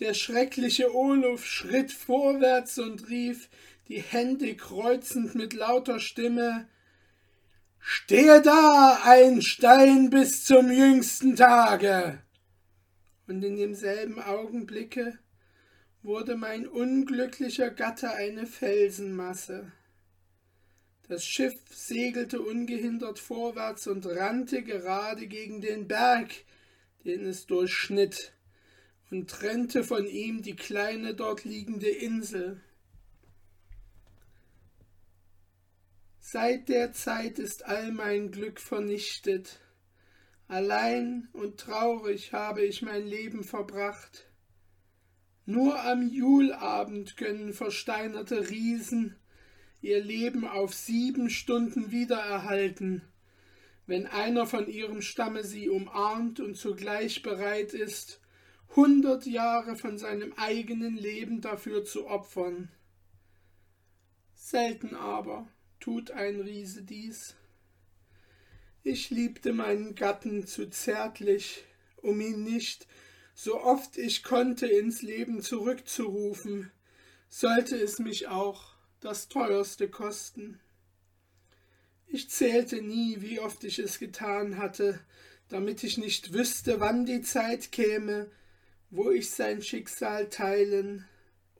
der 0.00 0.14
schreckliche 0.14 0.92
Oluf, 0.92 1.46
schritt 1.46 1.92
vorwärts 1.92 2.78
und 2.78 3.08
rief, 3.10 3.48
die 3.86 4.00
Hände 4.00 4.56
kreuzend 4.56 5.36
mit 5.36 5.52
lauter 5.52 6.00
Stimme 6.00 6.66
Stehe 7.84 8.40
da, 8.40 9.00
ein 9.02 9.42
Stein 9.42 10.08
bis 10.08 10.44
zum 10.44 10.70
jüngsten 10.70 11.34
Tage. 11.34 12.22
Und 13.26 13.42
in 13.42 13.56
demselben 13.56 14.20
Augenblicke 14.22 15.18
wurde 16.04 16.36
mein 16.36 16.68
unglücklicher 16.68 17.70
Gatte 17.70 18.12
eine 18.12 18.46
Felsenmasse. 18.46 19.72
Das 21.08 21.24
Schiff 21.24 21.54
segelte 21.70 22.40
ungehindert 22.40 23.18
vorwärts 23.18 23.88
und 23.88 24.06
rannte 24.06 24.62
gerade 24.62 25.26
gegen 25.26 25.60
den 25.60 25.88
Berg, 25.88 26.30
den 27.04 27.26
es 27.26 27.46
durchschnitt, 27.46 28.32
und 29.10 29.28
trennte 29.28 29.82
von 29.82 30.06
ihm 30.06 30.40
die 30.42 30.54
kleine 30.54 31.14
dort 31.14 31.42
liegende 31.42 31.90
Insel. 31.90 32.60
Seit 36.24 36.68
der 36.68 36.92
Zeit 36.92 37.40
ist 37.40 37.66
all 37.66 37.90
mein 37.90 38.30
Glück 38.30 38.60
vernichtet. 38.60 39.58
Allein 40.46 41.28
und 41.32 41.58
traurig 41.58 42.32
habe 42.32 42.62
ich 42.62 42.80
mein 42.80 43.04
Leben 43.04 43.42
verbracht. 43.42 44.30
Nur 45.46 45.82
am 45.82 46.08
Julabend 46.08 47.16
können 47.16 47.52
versteinerte 47.52 48.50
Riesen 48.50 49.16
ihr 49.80 50.00
Leben 50.00 50.46
auf 50.46 50.72
sieben 50.72 51.28
Stunden 51.28 51.90
wiedererhalten, 51.90 53.02
wenn 53.86 54.06
einer 54.06 54.46
von 54.46 54.68
ihrem 54.68 55.02
Stamme 55.02 55.42
sie 55.42 55.68
umarmt 55.68 56.38
und 56.38 56.56
zugleich 56.56 57.22
bereit 57.22 57.74
ist, 57.74 58.20
hundert 58.76 59.26
Jahre 59.26 59.74
von 59.74 59.98
seinem 59.98 60.32
eigenen 60.34 60.96
Leben 60.96 61.40
dafür 61.40 61.84
zu 61.84 62.06
opfern. 62.06 62.70
Selten 64.34 64.94
aber 64.94 65.48
tut 65.82 66.12
ein 66.12 66.40
Riese 66.40 66.82
dies. 66.82 67.34
Ich 68.84 69.10
liebte 69.10 69.52
meinen 69.52 69.96
Gatten 69.96 70.46
zu 70.46 70.70
zärtlich, 70.70 71.64
um 71.96 72.20
ihn 72.20 72.44
nicht 72.44 72.86
so 73.34 73.60
oft 73.60 73.98
ich 73.98 74.22
konnte 74.22 74.68
ins 74.68 75.02
Leben 75.02 75.42
zurückzurufen, 75.42 76.70
sollte 77.28 77.76
es 77.76 77.98
mich 77.98 78.28
auch 78.28 78.74
das 79.00 79.28
teuerste 79.28 79.88
kosten. 79.88 80.60
Ich 82.06 82.30
zählte 82.30 82.80
nie, 82.80 83.20
wie 83.20 83.40
oft 83.40 83.64
ich 83.64 83.80
es 83.80 83.98
getan 83.98 84.58
hatte, 84.58 85.00
damit 85.48 85.82
ich 85.82 85.98
nicht 85.98 86.32
wüsste, 86.32 86.78
wann 86.78 87.06
die 87.06 87.22
Zeit 87.22 87.72
käme, 87.72 88.30
wo 88.90 89.10
ich 89.10 89.30
sein 89.30 89.62
Schicksal 89.62 90.28
teilen 90.28 91.08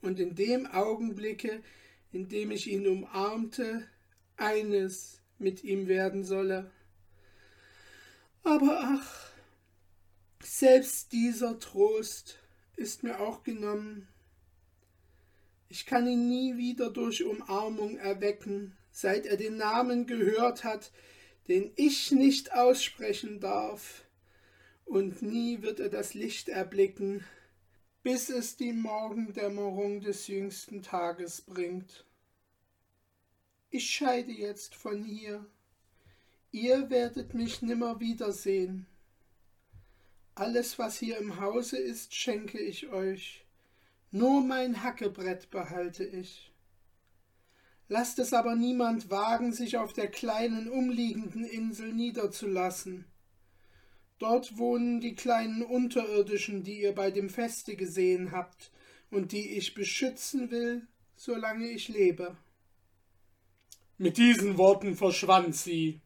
und 0.01 0.17
in 0.17 0.33
dem 0.33 0.65
Augenblicke, 0.65 1.61
in 2.13 2.29
dem 2.29 2.51
ich 2.51 2.71
ihn 2.71 2.87
umarmte, 2.87 3.85
eines 4.37 5.21
mit 5.39 5.63
ihm 5.63 5.87
werden 5.87 6.23
solle. 6.23 6.71
Aber 8.43 8.79
ach, 8.81 9.31
selbst 10.41 11.11
dieser 11.11 11.59
Trost 11.59 12.39
ist 12.75 13.03
mir 13.03 13.19
auch 13.19 13.43
genommen. 13.43 14.07
Ich 15.69 15.85
kann 15.85 16.07
ihn 16.07 16.27
nie 16.27 16.57
wieder 16.57 16.89
durch 16.89 17.23
Umarmung 17.23 17.97
erwecken, 17.97 18.75
seit 18.91 19.25
er 19.25 19.37
den 19.37 19.57
Namen 19.57 20.05
gehört 20.05 20.63
hat, 20.63 20.91
den 21.47 21.71
ich 21.75 22.11
nicht 22.11 22.53
aussprechen 22.53 23.39
darf, 23.39 24.05
und 24.85 25.21
nie 25.21 25.61
wird 25.61 25.79
er 25.79 25.89
das 25.89 26.13
Licht 26.13 26.49
erblicken, 26.49 27.23
bis 28.03 28.29
es 28.29 28.57
die 28.57 28.73
Morgendämmerung 28.73 30.01
des 30.01 30.27
jüngsten 30.27 30.81
Tages 30.83 31.41
bringt. 31.41 32.05
Ich 33.75 33.89
scheide 33.89 34.31
jetzt 34.31 34.75
von 34.75 35.03
hier, 35.03 35.47
ihr 36.51 36.91
werdet 36.91 37.33
mich 37.33 37.63
nimmer 37.63 37.99
wiedersehen. 37.99 38.85
Alles, 40.35 40.77
was 40.77 40.99
hier 40.99 41.17
im 41.17 41.39
Hause 41.39 41.79
ist, 41.79 42.13
schenke 42.13 42.59
ich 42.59 42.89
euch. 42.89 43.47
Nur 44.11 44.41
mein 44.41 44.83
Hackebrett 44.83 45.49
behalte 45.49 46.03
ich. 46.03 46.53
Lasst 47.87 48.19
es 48.19 48.31
aber 48.31 48.55
niemand 48.55 49.09
wagen, 49.09 49.51
sich 49.53 49.75
auf 49.77 49.91
der 49.91 50.11
kleinen 50.11 50.69
umliegenden 50.69 51.43
Insel 51.43 51.93
niederzulassen. 51.93 53.05
Dort 54.19 54.59
wohnen 54.59 55.01
die 55.01 55.15
kleinen 55.15 55.63
Unterirdischen, 55.63 56.61
die 56.61 56.79
ihr 56.79 56.93
bei 56.93 57.09
dem 57.09 57.31
Feste 57.31 57.75
gesehen 57.75 58.33
habt 58.33 58.71
und 59.09 59.31
die 59.31 59.57
ich 59.57 59.73
beschützen 59.73 60.51
will, 60.51 60.87
solange 61.15 61.71
ich 61.71 61.87
lebe. 61.87 62.37
Mit 64.03 64.17
diesen 64.17 64.57
Worten 64.57 64.97
verschwand 64.97 65.55
sie. 65.55 66.01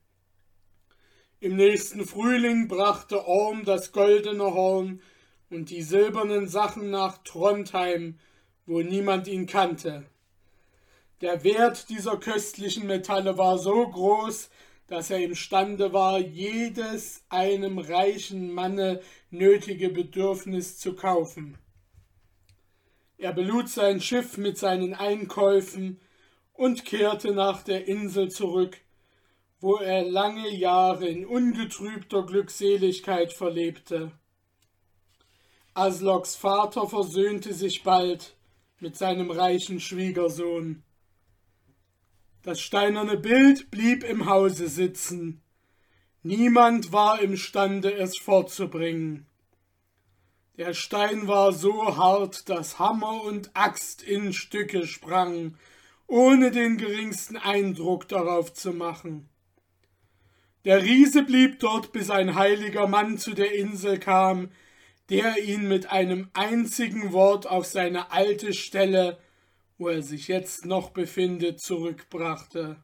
Im 1.39 1.55
nächsten 1.55 2.05
Frühling 2.05 2.67
brachte 2.67 3.25
Orm 3.25 3.65
das 3.65 3.91
goldene 3.91 4.43
Horn 4.43 5.01
und 5.49 5.71
die 5.71 5.81
silbernen 5.81 6.47
Sachen 6.47 6.91
nach 6.91 7.17
Trondheim, 7.23 8.19
wo 8.67 8.81
niemand 8.81 9.27
ihn 9.27 9.47
kannte. 9.47 10.05
Der 11.21 11.43
Wert 11.43 11.89
dieser 11.89 12.17
köstlichen 12.17 12.85
Metalle 12.85 13.39
war 13.39 13.57
so 13.57 13.87
groß, 13.87 14.51
dass 14.85 15.09
er 15.09 15.23
imstande 15.23 15.91
war, 15.91 16.19
jedes 16.19 17.23
einem 17.29 17.79
reichen 17.79 18.53
Manne 18.53 19.01
nötige 19.31 19.89
Bedürfnis 19.89 20.77
zu 20.77 20.93
kaufen. 20.93 21.57
Er 23.17 23.33
belud 23.33 23.67
sein 23.67 24.01
Schiff 24.01 24.37
mit 24.37 24.59
seinen 24.59 24.93
Einkäufen 24.93 25.99
und 26.57 26.85
kehrte 26.85 27.33
nach 27.33 27.63
der 27.63 27.87
Insel 27.87 28.29
zurück, 28.29 28.77
wo 29.61 29.77
er 29.77 30.03
lange 30.03 30.49
Jahre 30.49 31.07
in 31.07 31.25
ungetrübter 31.25 32.25
Glückseligkeit 32.25 33.31
verlebte. 33.31 34.11
Asloks 35.73 36.35
Vater 36.35 36.87
versöhnte 36.87 37.53
sich 37.53 37.83
bald 37.83 38.35
mit 38.79 38.97
seinem 38.97 39.31
reichen 39.31 39.79
Schwiegersohn. 39.79 40.83
Das 42.43 42.59
steinerne 42.59 43.17
Bild 43.17 43.69
blieb 43.71 44.03
im 44.03 44.27
Hause 44.27 44.67
sitzen, 44.67 45.41
Niemand 46.23 46.91
war 46.91 47.21
imstande, 47.21 47.93
es 47.93 48.17
fortzubringen. 48.17 49.27
Der 50.57 50.73
Stein 50.73 51.27
war 51.27 51.53
so 51.53 51.95
hart, 51.95 52.49
dass 52.49 52.79
Hammer 52.79 53.23
und 53.23 53.51
Axt 53.53 54.01
in 54.01 54.33
Stücke 54.33 54.87
sprangen, 54.87 55.57
ohne 56.07 56.51
den 56.51 56.77
geringsten 56.77 57.37
Eindruck 57.37 58.07
darauf 58.07 58.53
zu 58.53 58.71
machen. 58.73 59.29
Der 60.65 60.83
Riese 60.83 61.23
blieb 61.23 61.59
dort, 61.59 61.91
bis 61.91 62.09
ein 62.09 62.35
heiliger 62.35 62.87
Mann 62.87 63.17
zu 63.17 63.33
der 63.33 63.53
Insel 63.53 63.99
kam, 63.99 64.49
der 65.09 65.41
ihn 65.41 65.67
mit 65.67 65.91
einem 65.91 66.29
einzigen 66.33 67.13
Wort 67.13 67.47
auf 67.47 67.65
seine 67.65 68.11
alte 68.11 68.53
Stelle, 68.53 69.17
wo 69.77 69.87
er 69.87 70.01
sich 70.01 70.27
jetzt 70.27 70.65
noch 70.65 70.89
befindet, 70.89 71.61
zurückbrachte. 71.61 72.83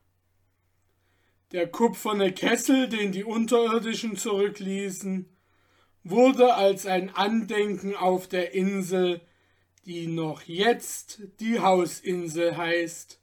Der 1.51 1.67
kupferne 1.67 2.31
Kessel, 2.31 2.87
den 2.87 3.11
die 3.11 3.23
Unterirdischen 3.23 4.15
zurückließen, 4.15 5.29
wurde 6.03 6.55
als 6.55 6.85
ein 6.85 7.13
Andenken 7.13 7.95
auf 7.95 8.27
der 8.27 8.53
Insel, 8.53 9.21
die 9.85 10.07
noch 10.07 10.43
jetzt 10.43 11.21
die 11.39 11.59
Hausinsel 11.59 12.55
heißt, 12.55 13.19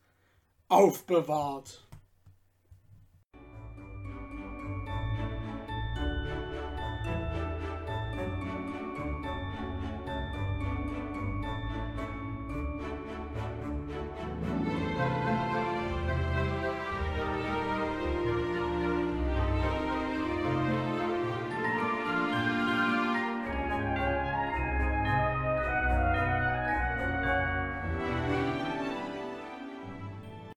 aufbewahrt. 0.68 1.86